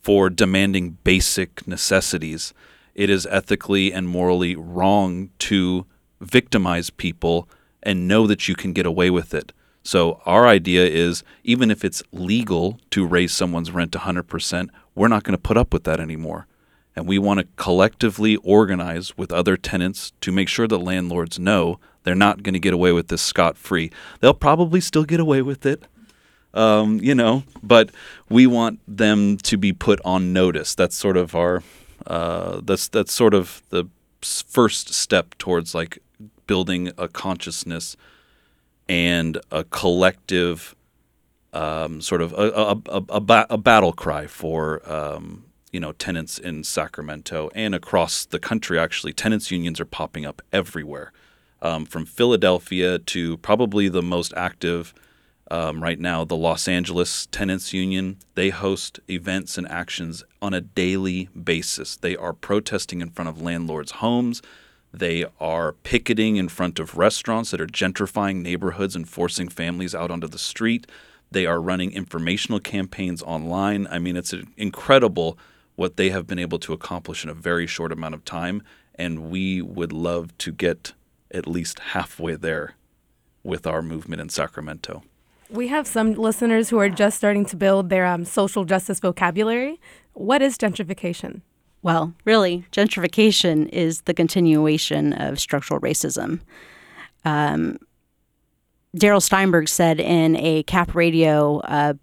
for 0.00 0.30
demanding 0.30 0.98
basic 1.02 1.66
necessities. 1.66 2.54
It 2.94 3.10
is 3.10 3.26
ethically 3.26 3.92
and 3.92 4.08
morally 4.08 4.54
wrong 4.54 5.30
to 5.40 5.84
victimize 6.20 6.90
people 6.90 7.48
and 7.82 8.06
know 8.06 8.28
that 8.28 8.46
you 8.46 8.54
can 8.54 8.72
get 8.72 8.86
away 8.86 9.10
with 9.10 9.34
it. 9.34 9.52
So 9.82 10.22
our 10.26 10.46
idea 10.46 10.86
is 10.86 11.24
even 11.42 11.72
if 11.72 11.84
it's 11.84 12.04
legal 12.12 12.78
to 12.90 13.04
raise 13.04 13.32
someone's 13.32 13.72
rent 13.72 13.94
100%, 13.94 14.68
we're 14.94 15.08
not 15.08 15.24
going 15.24 15.36
to 15.36 15.42
put 15.42 15.56
up 15.56 15.72
with 15.72 15.82
that 15.84 15.98
anymore. 15.98 16.46
And 17.00 17.08
we 17.08 17.18
want 17.18 17.40
to 17.40 17.46
collectively 17.56 18.36
organize 18.36 19.16
with 19.16 19.32
other 19.32 19.56
tenants 19.56 20.12
to 20.20 20.30
make 20.30 20.48
sure 20.48 20.68
the 20.68 20.78
landlords 20.78 21.38
know 21.38 21.80
they're 22.02 22.14
not 22.14 22.42
going 22.42 22.52
to 22.52 22.60
get 22.60 22.74
away 22.74 22.92
with 22.92 23.08
this 23.08 23.22
scot 23.22 23.56
free. 23.56 23.90
They'll 24.20 24.34
probably 24.34 24.82
still 24.82 25.04
get 25.04 25.18
away 25.18 25.40
with 25.40 25.64
it, 25.64 25.82
um, 26.52 27.00
you 27.00 27.14
know, 27.14 27.44
but 27.62 27.90
we 28.28 28.46
want 28.46 28.80
them 28.86 29.38
to 29.38 29.56
be 29.56 29.72
put 29.72 29.98
on 30.04 30.34
notice. 30.34 30.74
That's 30.74 30.94
sort 30.94 31.16
of 31.16 31.34
our, 31.34 31.62
uh, 32.06 32.60
that's 32.62 32.88
that's 32.88 33.14
sort 33.14 33.32
of 33.32 33.62
the 33.70 33.86
first 34.20 34.92
step 34.92 35.38
towards 35.38 35.74
like 35.74 36.00
building 36.46 36.92
a 36.98 37.08
consciousness 37.08 37.96
and 38.90 39.38
a 39.50 39.64
collective 39.64 40.76
um, 41.54 42.02
sort 42.02 42.20
of 42.20 42.34
a, 42.34 42.50
a, 42.50 42.72
a, 42.72 43.02
a, 43.08 43.20
ba- 43.20 43.46
a 43.48 43.56
battle 43.56 43.94
cry 43.94 44.26
for 44.26 44.82
um, 44.90 45.44
you 45.72 45.80
know 45.80 45.92
tenants 45.92 46.38
in 46.38 46.64
Sacramento 46.64 47.50
and 47.54 47.74
across 47.74 48.24
the 48.24 48.38
country. 48.38 48.78
Actually, 48.78 49.12
tenants 49.12 49.50
unions 49.50 49.80
are 49.80 49.84
popping 49.84 50.26
up 50.26 50.42
everywhere, 50.52 51.12
um, 51.62 51.84
from 51.84 52.04
Philadelphia 52.04 52.98
to 52.98 53.36
probably 53.38 53.88
the 53.88 54.02
most 54.02 54.32
active 54.36 54.94
um, 55.50 55.82
right 55.82 55.98
now, 55.98 56.24
the 56.24 56.36
Los 56.36 56.68
Angeles 56.68 57.26
Tenants 57.26 57.72
Union. 57.72 58.18
They 58.34 58.50
host 58.50 59.00
events 59.08 59.58
and 59.58 59.68
actions 59.68 60.22
on 60.40 60.54
a 60.54 60.60
daily 60.60 61.28
basis. 61.30 61.96
They 61.96 62.16
are 62.16 62.32
protesting 62.32 63.00
in 63.00 63.10
front 63.10 63.28
of 63.28 63.42
landlords' 63.42 63.92
homes. 63.92 64.42
They 64.92 65.24
are 65.40 65.72
picketing 65.72 66.36
in 66.36 66.48
front 66.48 66.78
of 66.78 66.96
restaurants 66.96 67.50
that 67.50 67.60
are 67.60 67.66
gentrifying 67.66 68.42
neighborhoods 68.42 68.96
and 68.96 69.08
forcing 69.08 69.48
families 69.48 69.94
out 69.94 70.10
onto 70.10 70.28
the 70.28 70.38
street. 70.38 70.86
They 71.32 71.46
are 71.46 71.60
running 71.60 71.92
informational 71.92 72.60
campaigns 72.60 73.22
online. 73.22 73.86
I 73.88 73.98
mean, 73.98 74.16
it's 74.16 74.34
incredible 74.56 75.38
what 75.80 75.96
they 75.96 76.10
have 76.10 76.26
been 76.26 76.38
able 76.38 76.58
to 76.58 76.74
accomplish 76.74 77.24
in 77.24 77.30
a 77.30 77.34
very 77.34 77.66
short 77.66 77.90
amount 77.90 78.14
of 78.14 78.22
time. 78.22 78.62
And 78.96 79.30
we 79.30 79.62
would 79.62 79.94
love 79.94 80.36
to 80.36 80.52
get 80.52 80.92
at 81.30 81.46
least 81.46 81.78
halfway 81.78 82.36
there 82.36 82.74
with 83.42 83.66
our 83.66 83.80
movement 83.80 84.20
in 84.20 84.28
Sacramento. 84.28 85.02
We 85.48 85.68
have 85.68 85.86
some 85.86 86.12
listeners 86.12 86.68
who 86.68 86.78
are 86.78 86.90
just 86.90 87.16
starting 87.16 87.46
to 87.46 87.56
build 87.56 87.88
their 87.88 88.04
um, 88.04 88.26
social 88.26 88.66
justice 88.66 89.00
vocabulary. 89.00 89.80
What 90.12 90.42
is 90.42 90.58
gentrification? 90.58 91.40
Well, 91.80 92.12
really, 92.26 92.66
gentrification 92.72 93.66
is 93.70 94.02
the 94.02 94.12
continuation 94.12 95.14
of 95.14 95.40
structural 95.40 95.80
racism. 95.80 96.40
Um, 97.24 97.78
Darrell 98.94 99.22
Steinberg 99.22 99.66
said 99.66 99.98
in 99.98 100.36
a 100.36 100.62
Cap 100.64 100.94
Radio 100.94 101.60
uh, 101.60 101.94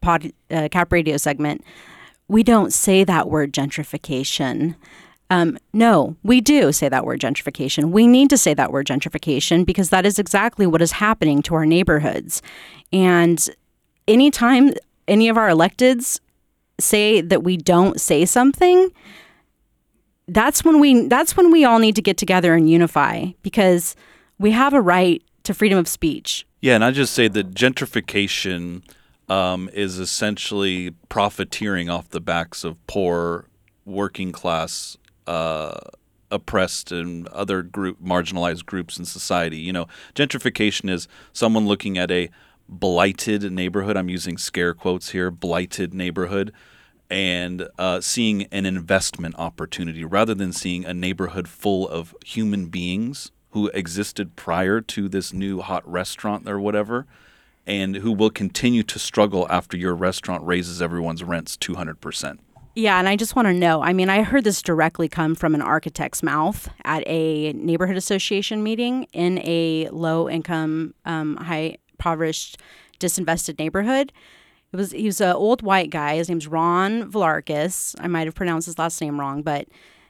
pod, 0.00 0.32
uh, 0.50 0.68
Cap 0.70 0.90
Radio 0.90 1.18
segment, 1.18 1.62
"We 2.28 2.42
don't 2.42 2.72
say 2.72 3.04
that 3.04 3.28
word 3.28 3.52
gentrification." 3.52 4.74
Um, 5.28 5.58
no, 5.72 6.16
we 6.22 6.40
do 6.40 6.70
say 6.70 6.88
that 6.88 7.04
word 7.04 7.20
gentrification. 7.20 7.90
We 7.90 8.06
need 8.06 8.30
to 8.30 8.38
say 8.38 8.54
that 8.54 8.70
word 8.70 8.86
gentrification 8.86 9.66
because 9.66 9.90
that 9.90 10.06
is 10.06 10.18
exactly 10.18 10.66
what 10.66 10.80
is 10.80 10.92
happening 10.92 11.42
to 11.42 11.54
our 11.56 11.66
neighborhoods. 11.66 12.42
And 12.92 13.48
anytime 14.06 14.72
any 15.08 15.28
of 15.28 15.36
our 15.36 15.48
electeds 15.48 16.20
say 16.78 17.20
that 17.20 17.42
we 17.42 17.56
don't 17.56 18.00
say 18.00 18.24
something, 18.24 18.90
that's 20.28 20.64
when 20.64 20.80
we 20.80 21.08
that's 21.08 21.36
when 21.36 21.50
we 21.50 21.64
all 21.64 21.78
need 21.78 21.96
to 21.96 22.02
get 22.02 22.16
together 22.16 22.54
and 22.54 22.68
unify 22.68 23.26
because 23.42 23.96
we 24.38 24.50
have 24.52 24.74
a 24.74 24.80
right 24.80 25.22
to 25.44 25.54
freedom 25.54 25.78
of 25.78 25.88
speech. 25.88 26.46
Yeah, 26.60 26.74
and 26.74 26.84
I 26.84 26.90
just 26.90 27.12
say 27.12 27.28
that 27.28 27.54
gentrification 27.54 28.82
um, 29.28 29.68
is 29.72 29.98
essentially 29.98 30.92
profiteering 31.08 31.88
off 31.88 32.08
the 32.10 32.20
backs 32.20 32.64
of 32.64 32.84
poor 32.86 33.46
working 33.84 34.32
class 34.32 34.96
uh, 35.26 35.78
oppressed 36.30 36.92
and 36.92 37.26
other 37.28 37.62
group 37.62 38.02
marginalized 38.02 38.66
groups 38.66 38.98
in 38.98 39.04
society. 39.04 39.58
You 39.58 39.72
know, 39.72 39.86
gentrification 40.14 40.90
is 40.90 41.08
someone 41.32 41.66
looking 41.66 41.98
at 41.98 42.10
a 42.10 42.30
blighted 42.68 43.50
neighborhood. 43.52 43.96
I'm 43.96 44.08
using 44.08 44.38
scare 44.38 44.74
quotes 44.74 45.10
here, 45.10 45.30
blighted 45.30 45.94
neighborhood, 45.94 46.52
and 47.08 47.68
uh, 47.78 48.00
seeing 48.00 48.44
an 48.44 48.66
investment 48.66 49.36
opportunity 49.38 50.04
rather 50.04 50.34
than 50.34 50.52
seeing 50.52 50.84
a 50.84 50.94
neighborhood 50.94 51.48
full 51.48 51.88
of 51.88 52.14
human 52.24 52.66
beings 52.66 53.30
who 53.50 53.68
existed 53.68 54.36
prior 54.36 54.80
to 54.80 55.08
this 55.08 55.32
new 55.32 55.60
hot 55.60 55.88
restaurant 55.90 56.48
or 56.48 56.58
whatever, 56.60 57.06
and 57.66 57.96
who 57.96 58.12
will 58.12 58.30
continue 58.30 58.82
to 58.84 58.98
struggle 58.98 59.46
after 59.50 59.76
your 59.76 59.94
restaurant 59.94 60.44
raises 60.44 60.80
everyone's 60.80 61.24
rents 61.24 61.56
200%. 61.56 62.38
Yeah, 62.74 62.98
and 62.98 63.08
I 63.08 63.16
just 63.16 63.34
want 63.34 63.46
to 63.46 63.54
know. 63.54 63.82
I 63.82 63.94
mean, 63.94 64.10
I 64.10 64.22
heard 64.22 64.44
this 64.44 64.60
directly 64.60 65.08
come 65.08 65.34
from 65.34 65.54
an 65.54 65.62
architect's 65.62 66.22
mouth 66.22 66.68
at 66.84 67.02
a 67.06 67.54
neighborhood 67.54 67.96
association 67.96 68.62
meeting 68.62 69.04
in 69.14 69.38
a 69.38 69.88
low 69.88 70.28
income, 70.28 70.94
um, 71.06 71.36
high 71.36 71.78
impoverished, 71.92 72.58
disinvested 73.00 73.58
neighborhood. 73.58 74.12
It 74.72 74.76
was 74.76 74.92
he 74.92 75.06
was 75.06 75.22
an 75.22 75.34
old 75.34 75.62
white 75.62 75.88
guy. 75.88 76.16
His 76.16 76.28
name's 76.28 76.46
Ron 76.46 77.10
Vlarkis. 77.10 77.94
I 77.98 78.08
might 78.08 78.26
have 78.26 78.34
pronounced 78.34 78.66
his 78.66 78.78
last 78.78 79.00
name 79.00 79.18
wrong, 79.18 79.40
but 79.42 79.68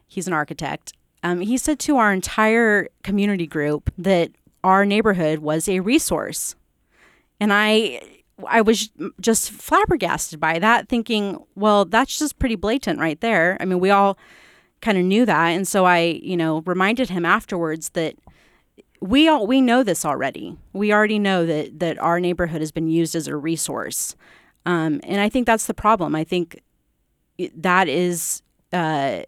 he's 0.09 0.27
an 0.27 0.33
architect. 0.33 0.93
Um, 1.23 1.41
he 1.41 1.57
said 1.59 1.79
to 1.81 1.99
our 1.99 2.13
entire 2.13 2.89
community 3.05 3.47
group 3.47 3.93
that 3.97 4.33
our 4.65 4.85
neighborhood 4.85 5.39
was 5.39 5.69
a 5.69 5.79
resource, 5.81 6.57
and 7.41 7.53
I 7.53 8.01
I 8.47 8.61
was 8.61 8.91
just 9.21 9.51
flabbergasted 9.51 10.39
by 10.39 10.59
that, 10.59 10.89
thinking, 10.89 11.43
well, 11.55 11.85
that's 11.85 12.19
just 12.19 12.39
pretty 12.39 12.57
blatant 12.57 13.01
right 13.01 13.21
there. 13.21 13.57
I 13.61 13.65
mean, 13.65 13.81
we 13.81 13.91
all 13.91 14.19
kind 14.83 14.99
of 14.99 15.05
knew 15.05 15.25
that, 15.25 15.49
and 15.49 15.67
so 15.67 15.87
I, 15.87 16.21
you 16.23 16.37
know, 16.37 16.63
reminded 16.67 17.11
him 17.11 17.25
afterwards 17.25 17.91
that 17.91 18.15
we 19.01 19.29
all 19.29 19.47
we 19.47 19.61
know 19.61 19.83
this 19.83 20.05
already. 20.05 20.57
We 20.73 20.93
already 20.93 21.19
know 21.19 21.47
that 21.47 21.79
that 21.81 21.99
our 21.99 22.21
neighborhood 22.21 22.61
has 22.61 22.73
been 22.73 22.89
used 22.89 23.15
as 23.15 23.27
a 23.27 23.37
resource, 23.37 24.17
um, 24.67 25.01
and 25.05 25.21
I 25.21 25.29
think 25.29 25.47
that's 25.47 25.67
the 25.67 25.75
problem. 25.75 26.15
I 26.15 26.25
think 26.25 26.61
that 27.55 27.89
is, 27.89 28.43
uh, 28.73 29.23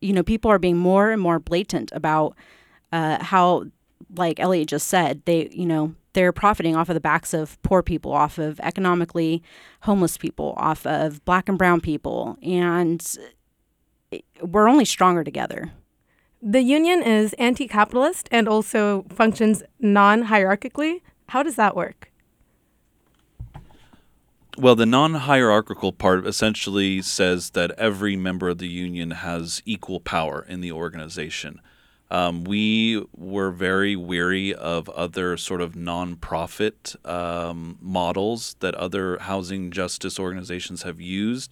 you 0.00 0.12
know, 0.12 0.22
people 0.22 0.50
are 0.50 0.58
being 0.58 0.76
more 0.76 1.10
and 1.10 1.20
more 1.20 1.38
blatant 1.38 1.92
about 1.92 2.36
uh, 2.92 3.22
how, 3.22 3.66
like 4.14 4.40
Elliot 4.40 4.68
just 4.68 4.88
said, 4.88 5.22
they, 5.24 5.48
you 5.52 5.66
know, 5.66 5.94
they're 6.12 6.32
profiting 6.32 6.76
off 6.76 6.88
of 6.88 6.94
the 6.94 7.00
backs 7.00 7.32
of 7.32 7.60
poor 7.62 7.82
people, 7.82 8.12
off 8.12 8.38
of 8.38 8.60
economically 8.60 9.42
homeless 9.82 10.16
people, 10.16 10.54
off 10.56 10.86
of 10.86 11.24
black 11.24 11.48
and 11.48 11.58
brown 11.58 11.80
people, 11.80 12.36
and 12.42 13.16
we're 14.42 14.68
only 14.68 14.84
stronger 14.84 15.24
together. 15.24 15.72
The 16.42 16.62
union 16.62 17.02
is 17.02 17.34
anti 17.34 17.68
capitalist 17.68 18.28
and 18.32 18.48
also 18.48 19.04
functions 19.10 19.62
non 19.78 20.24
hierarchically. 20.24 21.00
How 21.28 21.42
does 21.42 21.56
that 21.56 21.76
work? 21.76 22.10
Well, 24.58 24.74
the 24.74 24.84
non 24.84 25.14
hierarchical 25.14 25.92
part 25.92 26.26
essentially 26.26 27.00
says 27.00 27.50
that 27.50 27.70
every 27.78 28.16
member 28.16 28.50
of 28.50 28.58
the 28.58 28.68
union 28.68 29.12
has 29.12 29.62
equal 29.64 30.00
power 30.00 30.44
in 30.46 30.60
the 30.60 30.72
organization. 30.72 31.60
Um, 32.12 32.44
we 32.44 33.02
were 33.16 33.50
very 33.50 33.96
weary 33.96 34.54
of 34.54 34.86
other 34.90 35.38
sort 35.38 35.62
of 35.62 35.72
nonprofit 35.72 36.94
um, 37.08 37.78
models 37.80 38.54
that 38.60 38.74
other 38.74 39.16
housing 39.16 39.70
justice 39.70 40.18
organizations 40.18 40.82
have 40.82 41.00
used. 41.00 41.50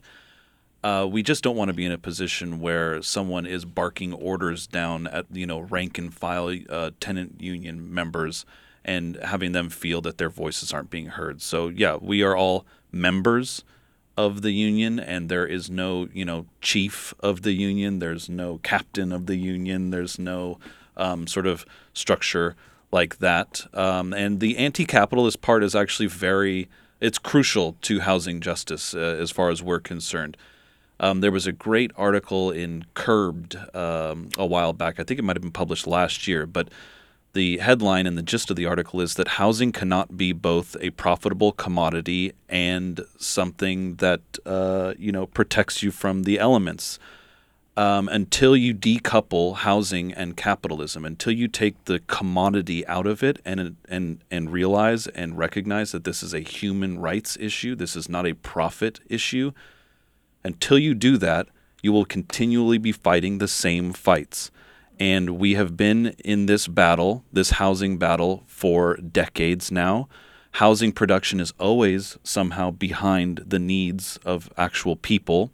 Uh, 0.85 1.09
we 1.11 1.23
just 1.23 1.43
don't 1.43 1.57
want 1.57 1.71
to 1.71 1.73
be 1.73 1.87
in 1.87 1.93
a 1.93 1.99
position 1.99 2.61
where 2.61 3.01
someone 3.01 3.47
is 3.47 3.65
barking 3.65 4.13
orders 4.13 4.67
down 4.67 5.07
at 5.07 5.25
you 5.33 5.47
know 5.47 5.61
rank 5.61 5.97
and 5.97 6.13
file 6.13 6.55
uh, 6.69 6.91
tenant 7.01 7.41
union 7.41 7.93
members 7.93 8.45
and 8.85 9.17
having 9.23 9.53
them 9.53 9.71
feel 9.71 10.03
that 10.03 10.19
their 10.19 10.29
voices 10.31 10.75
aren't 10.75 10.91
being 10.91 11.07
heard. 11.07 11.41
So 11.41 11.69
yeah, 11.69 11.97
we 11.97 12.23
are 12.23 12.37
all 12.37 12.67
members 12.93 13.65
of 14.27 14.43
the 14.43 14.53
union 14.53 15.01
and 15.01 15.29
there 15.29 15.47
is 15.47 15.71
no 15.71 16.09
you 16.13 16.25
know 16.25 16.47
chief 16.61 17.15
of 17.21 17.43
the 17.43 17.53
union 17.53 17.99
there's 17.99 18.29
no 18.29 18.59
captain 18.63 19.13
of 19.13 19.27
the 19.27 19.37
union 19.37 19.91
there's 19.91 20.19
no 20.19 20.59
um, 20.97 21.27
sort 21.27 21.47
of 21.47 21.65
structure 21.95 22.55
like 22.93 23.19
that 23.19 23.67
um, 23.75 24.13
and 24.13 24.41
the 24.41 24.59
anti-capitalist 24.59 25.41
part 25.41 25.63
is 25.63 25.75
actually 25.75 26.07
very 26.07 26.69
it's 27.01 27.19
crucial 27.19 27.77
to 27.81 28.01
housing 28.01 28.41
justice 28.41 28.95
uh, 28.95 28.99
as 28.99 29.31
far 29.31 29.49
as 29.51 29.63
we're 29.63 29.81
concerned 29.81 30.37
um, 31.01 31.23
there 31.23 31.33
was 31.33 31.47
a 31.47 31.53
great 31.53 31.93
article 31.97 32.51
in 32.51 32.85
Curbed 32.93 33.57
um, 33.75 34.29
a 34.37 34.45
while 34.45 34.75
back. 34.75 35.01
I 35.01 35.03
think 35.03 35.19
it 35.19 35.23
might 35.23 35.35
have 35.35 35.43
been 35.43 35.51
published 35.51 35.87
last 35.87 36.29
year, 36.29 36.45
but 36.45 36.69
the 37.33 37.59
headline 37.59 38.07
and 38.07 38.19
the 38.19 38.23
gist 38.23 38.51
of 38.51 38.57
the 38.57 38.67
article 38.67 39.01
is 39.01 39.15
that 39.15 39.29
housing 39.29 39.73
cannot 39.73 40.17
be 40.17 40.33
both 40.33 40.77
a 40.81 40.91
profitable 40.91 41.53
commodity 41.53 42.33
and 42.49 43.01
something 43.19 43.97
that 43.97 44.21
uh, 44.45 44.95
you 44.99 45.13
know 45.13 45.27
protects 45.27 45.83
you 45.83 45.91
from 45.91 46.25
the 46.25 46.39
elements. 46.39 46.99
Um, 47.77 48.09
until 48.09 48.57
you 48.57 48.75
decouple 48.75 49.57
housing 49.57 50.13
and 50.13 50.37
capitalism, 50.37 51.05
until 51.05 51.33
you 51.33 51.47
take 51.49 51.85
the 51.85 52.01
commodity 52.01 52.87
out 52.87 53.07
of 53.07 53.23
it 53.23 53.41
and 53.45 53.77
and 53.89 54.19
and 54.31 54.53
realize 54.53 55.07
and 55.07 55.39
recognize 55.39 55.93
that 55.93 56.05
this 56.05 56.23
is 56.23 56.35
a 56.35 56.41
human 56.41 56.99
rights 56.99 57.37
issue, 57.41 57.77
this 57.77 57.95
is 57.95 58.09
not 58.09 58.27
a 58.27 58.35
profit 58.35 59.01
issue. 59.09 59.53
Until 60.43 60.79
you 60.79 60.95
do 60.95 61.17
that, 61.19 61.47
you 61.83 61.93
will 61.93 62.05
continually 62.05 62.79
be 62.79 62.93
fighting 62.93 63.39
the 63.39 63.49
same 63.49 63.93
fights. 63.93 64.51
And 65.01 65.39
we 65.39 65.55
have 65.55 65.79
been 65.79 66.15
in 66.25 66.45
this 66.45 66.69
battle, 66.69 67.25
this 67.33 67.51
housing 67.51 67.97
battle, 67.97 68.45
for 68.47 68.97
decades 68.97 69.73
now. 69.73 70.09
Housing 70.53 70.93
production 70.93 71.41
is 71.41 71.55
always 71.59 72.19
somehow 72.23 72.71
behind 72.71 73.45
the 73.47 73.59
needs 73.59 74.19
of 74.27 74.53
actual 74.59 74.97
people. 74.97 75.53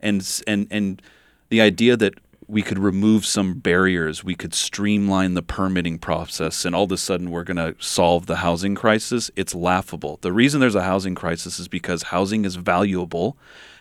And, 0.00 0.26
and, 0.46 0.66
and 0.70 1.02
the 1.50 1.60
idea 1.60 1.98
that 1.98 2.14
we 2.46 2.62
could 2.62 2.78
remove 2.78 3.26
some 3.26 3.58
barriers, 3.58 4.24
we 4.24 4.34
could 4.34 4.54
streamline 4.54 5.34
the 5.34 5.42
permitting 5.42 5.98
process, 5.98 6.64
and 6.64 6.74
all 6.74 6.84
of 6.84 6.92
a 6.92 6.96
sudden 6.96 7.30
we're 7.30 7.44
going 7.44 7.58
to 7.58 7.74
solve 7.78 8.24
the 8.24 8.36
housing 8.36 8.74
crisis, 8.74 9.30
it's 9.36 9.54
laughable. 9.54 10.18
The 10.22 10.32
reason 10.32 10.58
there's 10.58 10.74
a 10.74 10.82
housing 10.82 11.14
crisis 11.14 11.58
is 11.58 11.68
because 11.68 12.04
housing 12.04 12.46
is 12.46 12.56
valuable, 12.56 13.36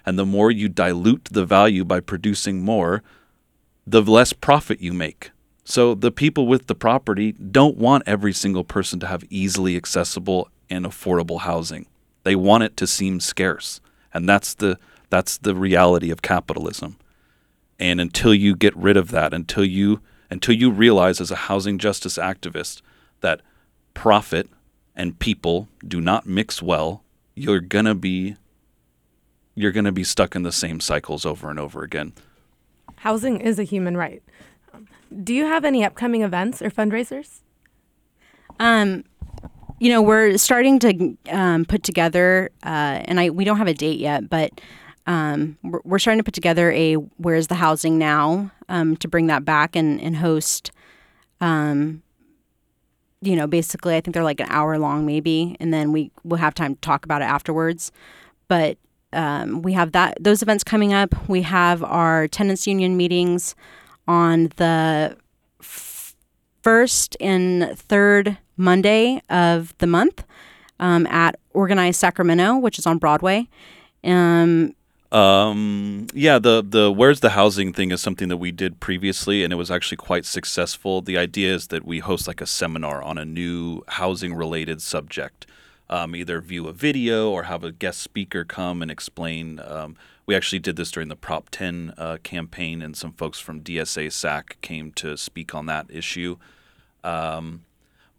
and 0.06 0.20
the 0.20 0.26
more 0.26 0.52
you 0.52 0.68
dilute 0.68 1.30
the 1.32 1.46
value 1.46 1.86
by 1.86 2.02
producing 2.02 2.62
more, 2.62 3.04
the 3.88 4.02
less 4.02 4.34
profit 4.34 4.82
you 4.82 4.92
make. 4.92 5.32
So 5.64 5.96
the 5.96 6.12
people 6.12 6.46
with 6.46 6.68
the 6.68 6.76
property 6.76 7.32
don't 7.32 7.78
want 7.78 8.04
every 8.06 8.34
single 8.34 8.66
person 8.66 9.00
to 9.00 9.08
have 9.08 9.24
easily 9.30 9.78
accessible 9.78 10.50
and 10.70 10.86
affordable 10.86 11.42
housing. 11.42 11.88
They 12.24 12.36
want 12.36 12.64
it 12.64 12.76
to 12.78 12.88
seem 12.88 13.22
scarce. 13.22 13.80
And 14.14 14.28
that's 14.28 14.54
the 14.54 14.78
that's 15.10 15.38
the 15.38 15.56
reality 15.56 16.12
of 16.12 16.22
capitalism. 16.22 16.98
And 17.80 18.02
until 18.02 18.34
you 18.34 18.56
get 18.56 18.76
rid 18.76 18.98
of 18.98 19.12
that, 19.12 19.34
until 19.34 19.64
you 19.64 20.02
until 20.30 20.56
you 20.56 20.70
realize 20.70 21.22
as 21.22 21.32
a 21.32 21.48
housing 21.48 21.78
justice 21.78 22.18
activist 22.18 22.82
that 23.22 23.42
profit 23.94 24.50
and 24.96 25.18
people 25.20 25.70
do 25.88 26.02
not 26.02 26.26
mix 26.26 26.62
well, 26.62 27.04
you're 27.36 27.62
going 27.62 27.86
to 27.86 27.96
be 27.96 28.36
you're 29.56 29.72
going 29.72 29.86
to 29.86 29.92
be 29.94 30.04
stuck 30.04 30.36
in 30.36 30.44
the 30.44 30.52
same 30.52 30.82
cycles 30.82 31.26
over 31.26 31.50
and 31.50 31.60
over 31.60 31.84
again. 31.84 32.14
Housing 32.98 33.40
is 33.40 33.60
a 33.60 33.64
human 33.64 33.96
right. 33.96 34.22
Do 35.24 35.34
you 35.34 35.46
have 35.46 35.64
any 35.64 35.86
upcoming 35.86 36.22
events 36.22 36.62
or 36.62 36.70
fundraisers? 36.70 37.42
Um, 38.60 39.04
you 39.80 39.90
know, 39.90 40.02
we're 40.02 40.38
starting 40.38 40.80
to 40.80 41.18
um, 41.30 41.66
put 41.66 41.84
together, 41.84 42.50
uh, 42.64 43.02
and 43.06 43.20
I 43.20 43.30
we 43.30 43.46
don't 43.46 43.58
have 43.58 43.68
a 43.68 43.74
date 43.74 44.00
yet, 44.00 44.30
but 44.30 44.60
um, 45.06 45.58
we're, 45.64 45.82
we're, 45.84 46.00
starting 46.00 46.20
to 46.20 46.24
put 46.24 46.34
together 46.34 46.72
a 46.72 46.96
"Where's 46.96 47.48
the 47.48 47.56
Housing 47.56 47.98
Now" 47.98 48.52
um, 48.68 48.98
to 48.98 49.08
bring 49.08 49.28
that 49.28 49.46
back 49.46 49.76
and 49.76 50.02
and 50.02 50.18
host. 50.18 50.72
Um, 51.40 52.02
you 53.22 53.36
know, 53.36 53.48
basically, 53.48 53.96
I 53.96 54.02
think 54.02 54.14
they're 54.14 54.24
like 54.24 54.40
an 54.40 54.48
hour 54.50 54.78
long, 54.78 55.06
maybe, 55.06 55.56
and 55.60 55.74
then 55.74 55.92
we 55.92 56.12
will 56.24 56.38
have 56.38 56.56
time 56.56 56.76
to 56.76 56.82
talk 56.82 57.06
about 57.06 57.22
it 57.22 57.26
afterwards. 57.26 57.92
But 58.48 58.78
um, 59.18 59.64
we 59.64 59.74
have 59.74 59.92
that 59.94 60.18
those 60.22 60.42
events 60.42 60.64
coming 60.64 60.94
up. 60.94 61.28
We 61.28 61.42
have 61.42 61.84
our 61.84 62.28
tenants 62.28 62.68
union 62.68 62.96
meetings 62.96 63.56
on 64.08 64.52
the 64.58 65.18
f- 65.60 66.16
first 66.62 67.18
and 67.20 67.78
third 67.78 68.38
Monday 68.56 69.22
of 69.30 69.76
the 69.80 69.88
month 69.88 70.24
um, 70.80 71.08
at 71.08 71.40
Organized 71.54 72.00
Sacramento, 72.00 72.58
which 72.58 72.78
is 72.78 72.86
on 72.86 73.00
Broadway. 73.00 73.48
Um, 74.04 74.76
um, 75.12 76.06
yeah, 76.14 76.38
the 76.38 76.64
the 76.68 76.92
where's 76.92 77.22
the 77.22 77.32
housing 77.32 77.74
thing 77.74 77.90
is 77.90 78.02
something 78.02 78.28
that 78.28 78.38
we 78.38 78.52
did 78.52 78.80
previously, 78.80 79.44
and 79.44 79.52
it 79.52 79.56
was 79.56 79.72
actually 79.72 79.98
quite 79.98 80.26
successful. 80.26 81.02
The 81.02 81.18
idea 81.18 81.56
is 81.56 81.68
that 81.68 81.86
we 81.86 82.00
host 82.00 82.28
like 82.28 82.40
a 82.40 82.46
seminar 82.46 83.02
on 83.02 83.18
a 83.18 83.26
new 83.26 83.82
housing 83.88 84.36
related 84.36 84.80
subject 84.80 85.47
um, 85.90 86.16
either 86.16 86.42
view 86.42 86.68
a 86.68 86.74
video 86.74 87.30
or 87.30 87.44
have 87.44 87.64
a 87.64 87.72
guest 87.72 88.00
speaker 88.00 88.44
come 88.44 88.82
and 88.82 88.92
explain 88.92 89.60
um, 89.66 89.96
we 90.28 90.36
actually 90.36 90.60
did 90.60 90.76
this 90.76 90.92
during 90.92 91.08
the 91.08 91.16
Prop 91.16 91.50
10 91.50 91.94
uh, 91.98 92.18
campaign, 92.22 92.82
and 92.82 92.96
some 92.96 93.14
folks 93.14 93.40
from 93.40 93.62
DSA 93.62 94.12
SAC 94.12 94.60
came 94.62 94.92
to 94.92 95.16
speak 95.16 95.56
on 95.56 95.66
that 95.68 95.88
issue. 95.90 96.36
Um, 97.04 97.64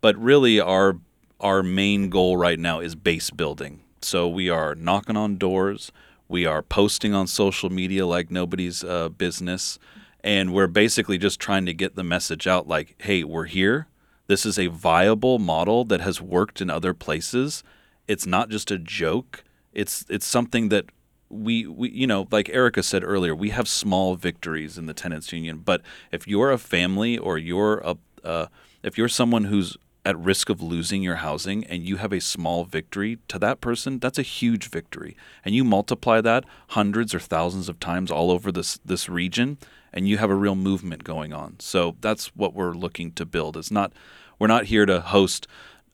but 0.01 0.17
really, 0.17 0.59
our 0.59 0.97
our 1.39 1.63
main 1.63 2.09
goal 2.09 2.37
right 2.37 2.59
now 2.59 2.81
is 2.81 2.97
base 2.97 3.31
building. 3.31 3.81
So 4.01 4.27
we 4.27 4.49
are 4.49 4.75
knocking 4.75 5.17
on 5.17 5.37
doors, 5.37 5.93
we 6.29 6.47
are 6.47 6.63
posting 6.63 7.15
on 7.15 7.27
social 7.27 7.71
media 7.71 8.07
like 8.07 8.31
nobody's 8.31 8.83
uh, 8.83 9.11
business, 9.11 9.79
and 10.25 10.55
we're 10.55 10.67
basically 10.67 11.19
just 11.19 11.39
trying 11.39 11.67
to 11.67 11.75
get 11.75 11.95
the 11.95 12.03
message 12.03 12.47
out 12.47 12.67
like, 12.67 12.95
hey, 12.99 13.23
we're 13.23 13.45
here. 13.45 13.87
This 14.29 14.45
is 14.45 14.59
a 14.59 14.67
viable 14.69 15.39
model 15.39 15.85
that 15.87 16.03
has 16.03 16.21
worked 16.21 16.61
in 16.61 16.69
other 16.71 16.95
places. 16.95 17.65
It's 18.07 18.27
not 18.27 18.51
just 18.51 18.71
a 18.71 18.79
joke. 18.79 19.43
It's 19.73 20.05
it's 20.09 20.27
something 20.27 20.69
that 20.69 20.87
we, 21.31 21.67
we 21.67 21.91
you 21.91 22.07
know 22.07 22.27
like 22.31 22.49
erica 22.49 22.83
said 22.83 23.05
earlier 23.05 23.35
we 23.35 23.51
have 23.51 23.69
small 23.69 24.17
victories 24.17 24.79
in 24.79 24.87
the 24.87 24.95
tenants 24.95 25.31
union 25.31 25.59
but 25.59 25.83
if 26.11 26.27
you're 26.27 26.51
a 26.51 26.57
family 26.57 27.19
or 27.19 27.37
you're 27.37 27.79
a 27.81 27.97
uh, 28.25 28.47
if 28.83 28.97
you're 28.97 29.09
someone 29.09 29.45
who's 29.45 29.77
at 30.09 30.19
risk 30.19 30.49
of 30.49 30.63
losing 30.63 31.03
your 31.03 31.17
housing 31.17 31.65
and 31.67 31.83
you 31.83 31.97
have 31.97 32.15
a 32.15 32.21
small 32.21 32.65
victory 32.65 33.19
to 33.29 33.39
that 33.39 33.61
person 33.61 33.99
that's 33.99 34.19
a 34.19 34.23
huge 34.23 34.71
victory 34.71 35.15
and 35.45 35.55
you 35.55 35.63
multiply 35.63 36.19
that 36.23 36.45
hundreds 36.69 37.15
or 37.15 37.19
thousands 37.19 37.69
of 37.69 37.79
times 37.79 38.11
all 38.11 38.31
over 38.31 38.51
this 38.51 38.81
this 38.87 39.07
region 39.07 39.59
and 39.93 40.09
you 40.09 40.17
have 40.17 40.31
a 40.31 40.35
real 40.35 40.55
movement 40.55 41.05
going 41.05 41.35
on 41.35 41.55
so 41.59 41.95
that's 42.01 42.29
what 42.29 42.55
we're 42.55 42.73
looking 42.73 43.13
to 43.13 43.27
build 43.27 43.55
it's 43.55 43.71
not 43.71 43.93
we're 44.39 44.47
not 44.47 44.65
here 44.65 44.87
to 44.87 44.99
host 44.99 45.47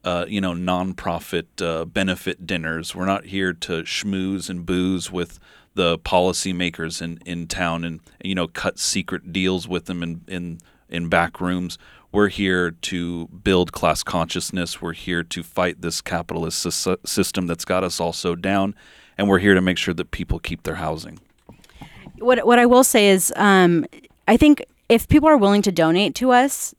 uh, 0.05 0.27
you 0.29 0.39
know, 0.39 0.53
nonprofit 0.53 1.47
uh, 1.63 1.87
benefit 1.87 2.47
dinners. 2.47 2.95
We're 2.95 3.07
not 3.07 3.25
here 3.25 3.55
to 3.55 3.85
schmooze 3.85 4.51
and 4.51 4.67
booze 4.67 5.11
with 5.11 5.41
the 5.73 5.99
policymakers 5.99 7.01
in, 7.01 7.21
in 7.25 7.47
town 7.47 7.85
and 7.85 8.01
you 8.23 8.35
know 8.35 8.47
cut 8.47 8.79
secret 8.79 9.33
deals 9.33 9.67
with 9.67 9.87
them 9.87 10.03
in, 10.03 10.21
in 10.29 10.59
in 10.91 11.09
back 11.09 11.41
rooms. 11.41 11.79
We're 12.15 12.29
here 12.29 12.71
to 12.71 13.27
build 13.27 13.73
class 13.73 14.05
consciousness. 14.05 14.81
We're 14.81 14.93
here 14.93 15.25
to 15.25 15.43
fight 15.43 15.81
this 15.81 16.01
capitalist 16.01 16.61
system 17.05 17.49
that's 17.49 17.65
got 17.65 17.83
us 17.83 17.99
all 17.99 18.13
so 18.13 18.37
down, 18.37 18.77
and 19.19 19.29
we're 19.29 19.41
here 19.41 19.55
to 19.55 19.61
make 19.61 19.79
sure 19.79 19.95
that 19.95 20.13
people 20.13 20.39
keep 20.39 20.63
their 20.63 20.77
housing. 20.77 21.19
What 22.21 22.47
what 22.47 22.61
I 22.61 22.67
will 22.67 22.85
say 22.85 23.09
is, 23.09 23.33
um, 23.35 23.85
I 24.29 24.37
think 24.37 24.65
if 24.89 25.09
people 25.09 25.29
are 25.29 25.37
willing 25.37 25.63
to 25.63 25.73
donate 25.73 26.15
to 26.15 26.31
us, 26.31 26.73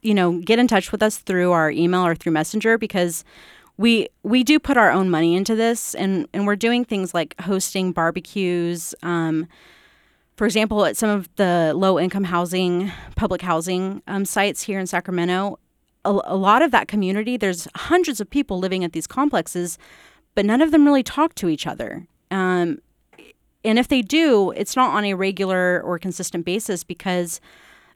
you 0.00 0.14
know, 0.14 0.40
get 0.40 0.58
in 0.58 0.66
touch 0.66 0.90
with 0.90 1.00
us 1.00 1.18
through 1.18 1.52
our 1.52 1.70
email 1.70 2.04
or 2.04 2.16
through 2.16 2.32
Messenger 2.32 2.76
because 2.76 3.22
we 3.76 4.08
we 4.24 4.42
do 4.42 4.58
put 4.58 4.76
our 4.76 4.90
own 4.90 5.08
money 5.10 5.36
into 5.36 5.54
this, 5.54 5.94
and 5.94 6.26
and 6.32 6.44
we're 6.44 6.56
doing 6.56 6.84
things 6.84 7.14
like 7.14 7.40
hosting 7.42 7.92
barbecues. 7.92 8.96
Um, 9.04 9.46
for 10.36 10.46
example, 10.46 10.84
at 10.84 10.96
some 10.96 11.10
of 11.10 11.28
the 11.36 11.72
low 11.74 11.98
income 11.98 12.24
housing, 12.24 12.90
public 13.16 13.42
housing 13.42 14.02
um, 14.06 14.24
sites 14.24 14.62
here 14.62 14.78
in 14.78 14.86
Sacramento, 14.86 15.58
a, 16.04 16.10
a 16.24 16.36
lot 16.36 16.62
of 16.62 16.70
that 16.70 16.88
community, 16.88 17.36
there's 17.36 17.68
hundreds 17.74 18.20
of 18.20 18.28
people 18.28 18.58
living 18.58 18.82
at 18.84 18.92
these 18.92 19.06
complexes, 19.06 19.78
but 20.34 20.44
none 20.44 20.60
of 20.60 20.70
them 20.70 20.84
really 20.84 21.02
talk 21.02 21.34
to 21.36 21.48
each 21.48 21.66
other. 21.66 22.06
Um, 22.30 22.80
and 23.64 23.78
if 23.78 23.88
they 23.88 24.02
do, 24.02 24.50
it's 24.52 24.74
not 24.74 24.90
on 24.90 25.04
a 25.04 25.14
regular 25.14 25.80
or 25.82 25.98
consistent 25.98 26.44
basis 26.44 26.82
because 26.82 27.40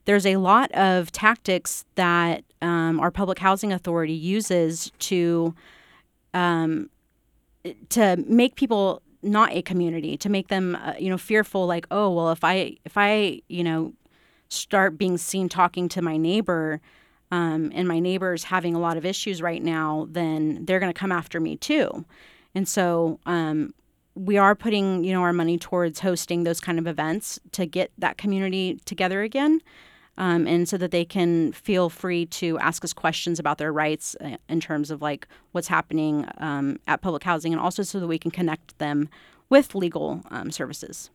there's 0.05 0.25
a 0.25 0.37
lot 0.37 0.71
of 0.71 1.11
tactics 1.11 1.83
that 1.95 2.43
um, 2.61 2.99
our 2.99 3.11
public 3.11 3.39
housing 3.39 3.73
authority 3.73 4.13
uses 4.13 4.91
to 4.99 5.53
um, 6.33 6.89
to 7.89 8.15
make 8.27 8.55
people 8.55 9.01
not 9.27 9.51
a 9.51 9.61
community 9.61 10.17
to 10.17 10.29
make 10.29 10.47
them 10.47 10.75
uh, 10.75 10.93
you 10.97 11.09
know 11.09 11.17
fearful 11.17 11.67
like 11.67 11.85
oh 11.91 12.11
well 12.11 12.31
if 12.31 12.43
i 12.43 12.75
if 12.85 12.97
i 12.97 13.41
you 13.47 13.63
know 13.63 13.93
start 14.49 14.97
being 14.97 15.17
seen 15.17 15.49
talking 15.49 15.89
to 15.89 16.01
my 16.01 16.17
neighbor 16.17 16.79
um, 17.31 17.71
and 17.75 17.87
my 17.87 17.99
neighbor's 17.99 18.45
having 18.45 18.73
a 18.73 18.79
lot 18.79 18.97
of 18.97 19.05
issues 19.05 19.41
right 19.41 19.61
now 19.61 20.07
then 20.09 20.63
they're 20.65 20.79
going 20.79 20.93
to 20.93 20.99
come 20.99 21.11
after 21.11 21.39
me 21.39 21.57
too. 21.57 22.05
And 22.55 22.67
so 22.67 23.19
um, 23.25 23.73
we 24.15 24.37
are 24.37 24.55
putting 24.55 25.03
you 25.03 25.13
know 25.13 25.21
our 25.21 25.33
money 25.33 25.57
towards 25.57 25.99
hosting 25.99 26.43
those 26.43 26.59
kind 26.59 26.79
of 26.79 26.87
events 26.87 27.39
to 27.51 27.65
get 27.65 27.91
that 27.97 28.17
community 28.17 28.79
together 28.85 29.21
again 29.21 29.61
um, 30.17 30.47
and 30.47 30.67
so 30.67 30.77
that 30.77 30.91
they 30.91 31.05
can 31.05 31.51
feel 31.51 31.89
free 31.89 32.25
to 32.25 32.57
ask 32.59 32.83
us 32.83 32.93
questions 32.93 33.39
about 33.39 33.57
their 33.57 33.71
rights 33.71 34.15
uh, 34.21 34.37
in 34.49 34.59
terms 34.59 34.91
of 34.91 35.01
like 35.01 35.27
what's 35.51 35.67
happening 35.67 36.27
um, 36.39 36.79
at 36.87 37.01
public 37.01 37.23
housing, 37.23 37.53
and 37.53 37.61
also 37.61 37.83
so 37.83 37.99
that 37.99 38.07
we 38.07 38.17
can 38.17 38.31
connect 38.31 38.77
them 38.79 39.09
with 39.49 39.75
legal 39.75 40.23
um, 40.29 40.51
services. 40.51 41.09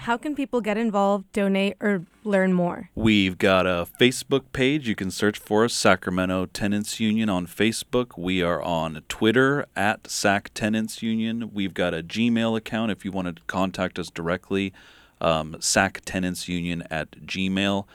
How 0.00 0.18
can 0.18 0.34
people 0.34 0.60
get 0.60 0.76
involved, 0.76 1.32
donate, 1.32 1.74
or 1.80 2.04
learn 2.22 2.52
more? 2.52 2.90
We've 2.94 3.38
got 3.38 3.66
a 3.66 3.86
Facebook 3.98 4.44
page. 4.52 4.86
You 4.86 4.94
can 4.94 5.10
search 5.10 5.38
for 5.38 5.64
us, 5.64 5.72
Sacramento 5.72 6.46
Tenants 6.46 7.00
Union 7.00 7.30
on 7.30 7.46
Facebook. 7.46 8.18
We 8.18 8.42
are 8.42 8.60
on 8.60 9.02
Twitter 9.08 9.64
at 9.74 10.10
SAC 10.10 10.50
Tenants 10.52 11.02
Union. 11.02 11.50
We've 11.54 11.72
got 11.72 11.94
a 11.94 12.02
Gmail 12.02 12.58
account 12.58 12.90
if 12.92 13.06
you 13.06 13.10
want 13.10 13.36
to 13.36 13.42
contact 13.46 13.98
us 13.98 14.10
directly, 14.10 14.74
um, 15.22 15.56
SAC 15.60 16.02
Tenants 16.04 16.46
Union 16.46 16.84
at 16.90 17.12
Gmail 17.22 17.86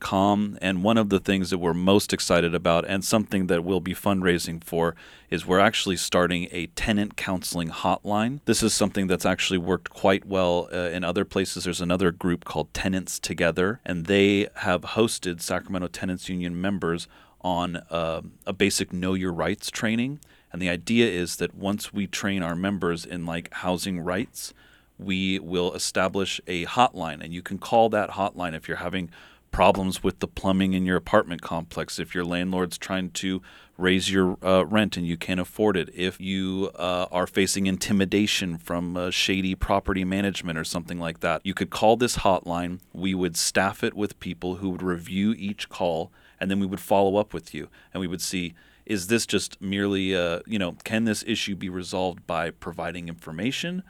com. 0.00 0.58
And 0.60 0.82
one 0.82 0.98
of 0.98 1.08
the 1.08 1.20
things 1.20 1.50
that 1.50 1.58
we're 1.58 1.74
most 1.74 2.12
excited 2.12 2.54
about, 2.54 2.84
and 2.86 3.04
something 3.04 3.46
that 3.46 3.64
we'll 3.64 3.80
be 3.80 3.94
fundraising 3.94 4.62
for, 4.62 4.94
is 5.30 5.46
we're 5.46 5.60
actually 5.60 5.96
starting 5.96 6.48
a 6.50 6.66
tenant 6.68 7.16
counseling 7.16 7.70
hotline. 7.70 8.40
This 8.44 8.62
is 8.62 8.74
something 8.74 9.06
that's 9.06 9.26
actually 9.26 9.58
worked 9.58 9.90
quite 9.90 10.26
well 10.26 10.68
uh, 10.72 10.90
in 10.90 11.04
other 11.04 11.24
places. 11.24 11.64
There's 11.64 11.80
another 11.80 12.10
group 12.10 12.44
called 12.44 12.72
Tenants 12.74 13.18
Together, 13.18 13.80
and 13.84 14.06
they 14.06 14.48
have 14.56 14.82
hosted 14.82 15.40
Sacramento 15.40 15.88
Tenants 15.88 16.28
Union 16.28 16.60
members 16.60 17.08
on 17.40 17.76
uh, 17.90 18.22
a 18.46 18.52
basic 18.52 18.92
Know 18.92 19.14
Your 19.14 19.32
Rights 19.32 19.70
training. 19.70 20.20
And 20.52 20.62
the 20.62 20.68
idea 20.68 21.10
is 21.10 21.36
that 21.36 21.54
once 21.54 21.92
we 21.92 22.06
train 22.06 22.42
our 22.42 22.54
members 22.54 23.04
in 23.04 23.26
like 23.26 23.52
housing 23.54 24.00
rights, 24.00 24.54
we 24.98 25.40
will 25.40 25.74
establish 25.74 26.40
a 26.46 26.64
hotline, 26.66 27.22
and 27.22 27.34
you 27.34 27.42
can 27.42 27.58
call 27.58 27.88
that 27.88 28.10
hotline 28.10 28.54
if 28.54 28.68
you're 28.68 28.76
having 28.76 29.10
problems 29.54 30.02
with 30.02 30.18
the 30.18 30.26
plumbing 30.26 30.72
in 30.72 30.84
your 30.84 30.96
apartment 30.96 31.40
complex, 31.40 32.00
if 32.00 32.12
your 32.12 32.24
landlord's 32.24 32.76
trying 32.76 33.08
to 33.08 33.40
raise 33.78 34.10
your 34.10 34.36
uh, 34.42 34.66
rent 34.66 34.96
and 34.96 35.06
you 35.06 35.16
can't 35.16 35.38
afford 35.38 35.76
it, 35.76 35.88
if 35.94 36.20
you 36.20 36.72
uh, 36.74 37.06
are 37.12 37.26
facing 37.28 37.68
intimidation 37.68 38.58
from 38.58 38.96
uh, 38.96 39.10
shady 39.10 39.54
property 39.54 40.04
management 40.04 40.58
or 40.58 40.64
something 40.64 40.98
like 40.98 41.20
that, 41.20 41.40
you 41.44 41.54
could 41.54 41.70
call 41.70 41.96
this 41.96 42.16
hotline. 42.18 42.80
We 42.92 43.14
would 43.14 43.36
staff 43.36 43.84
it 43.84 43.94
with 43.94 44.18
people 44.18 44.56
who 44.56 44.70
would 44.70 44.82
review 44.82 45.36
each 45.38 45.68
call, 45.68 46.10
and 46.40 46.50
then 46.50 46.58
we 46.58 46.66
would 46.66 46.80
follow 46.80 47.16
up 47.16 47.32
with 47.32 47.54
you, 47.54 47.68
and 47.92 48.00
we 48.00 48.08
would 48.08 48.22
see. 48.22 48.54
Is 48.86 49.06
this 49.06 49.24
just 49.24 49.62
merely, 49.62 50.16
uh, 50.16 50.40
you 50.46 50.58
know, 50.58 50.72
can 50.82 51.04
this 51.04 51.22
issue 51.28 51.54
be 51.54 51.68
resolved 51.68 52.26
by 52.26 52.50
providing 52.50 53.08
information? 53.08 53.84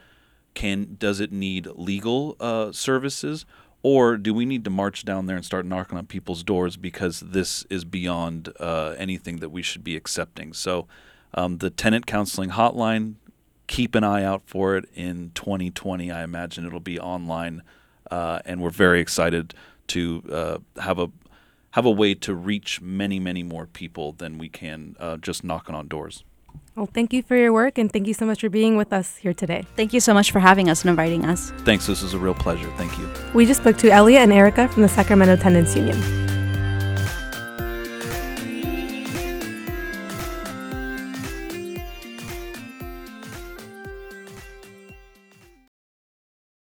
Can 0.53 0.96
does 1.00 1.18
it 1.18 1.33
need 1.33 1.66
legal 1.74 2.37
uh, 2.38 2.70
services, 2.70 3.44
or 3.85 4.16
do 4.16 4.33
we 4.33 4.47
need 4.47 4.64
to 4.64 4.70
march 4.70 5.05
down 5.05 5.27
there 5.27 5.37
and 5.37 5.44
start 5.44 5.66
knocking 5.66 5.99
on 5.99 6.07
people's 6.07 6.42
doors 6.42 6.79
because 6.79 7.20
this 7.20 7.64
is 7.68 7.85
beyond 7.85 8.51
uh, 8.59 8.94
anything 8.97 9.40
that 9.40 9.51
we 9.51 9.61
should 9.61 9.85
be 9.85 9.94
accepting? 9.94 10.55
So, 10.55 10.88
um, 11.35 11.59
the 11.59 11.68
tenant 11.68 12.07
counseling 12.07 12.51
hotline, 12.51 13.16
keep 13.66 13.94
an 13.94 14.03
eye 14.03 14.25
out 14.25 14.42
for 14.47 14.77
it 14.77 14.87
in 14.94 15.33
2020. 15.35 16.11
I 16.11 16.25
imagine 16.25 16.64
it'll 16.64 16.81
be 16.81 16.99
online, 16.99 17.62
uh, 18.11 18.38
and 18.47 18.62
we're 18.62 18.70
very 18.70 19.01
excited 19.01 19.53
to 19.88 20.23
uh, 20.33 20.81
have 20.81 20.99
a 20.99 21.11
have 21.73 21.85
a 21.85 21.90
way 21.90 22.14
to 22.14 22.35
reach 22.35 22.81
many, 22.81 23.18
many 23.18 23.42
more 23.42 23.66
people 23.66 24.12
than 24.12 24.38
we 24.38 24.49
can 24.49 24.97
uh, 24.99 25.18
just 25.18 25.44
knocking 25.44 25.75
on 25.75 25.88
doors. 25.88 26.25
Well, 26.77 26.87
thank 26.93 27.12
you 27.12 27.23
for 27.23 27.37
your 27.37 27.53
work 27.53 27.79
and 27.79 27.93
thank 27.93 28.09
you 28.09 28.14
so 28.14 28.27
much 28.27 28.40
for 28.40 28.49
being 28.49 28.77
with 28.77 28.93
us 28.93 29.17
here 29.17 29.33
today. 29.33 29.64
Thank 29.77 29.93
you 29.93 30.01
so 30.01 30.12
much 30.12 30.33
for 30.33 30.40
having 30.40 30.69
us 30.69 30.83
and 30.83 30.90
inviting 30.90 31.25
us. 31.25 31.51
Thanks. 31.59 31.87
This 31.87 32.03
was 32.03 32.14
a 32.14 32.19
real 32.19 32.35
pleasure. 32.35 32.71
Thank 32.77 32.99
you. 32.99 33.09
We 33.33 33.47
just 33.47 33.61
spoke 33.61 33.79
to 33.79 33.90
Elliot 33.90 34.23
and 34.23 34.33
Erica 34.33 34.69
from 34.69 34.83
the 34.83 34.88
Sacramento 34.88 35.37
Tenants 35.37 35.77
Union. 35.77 36.34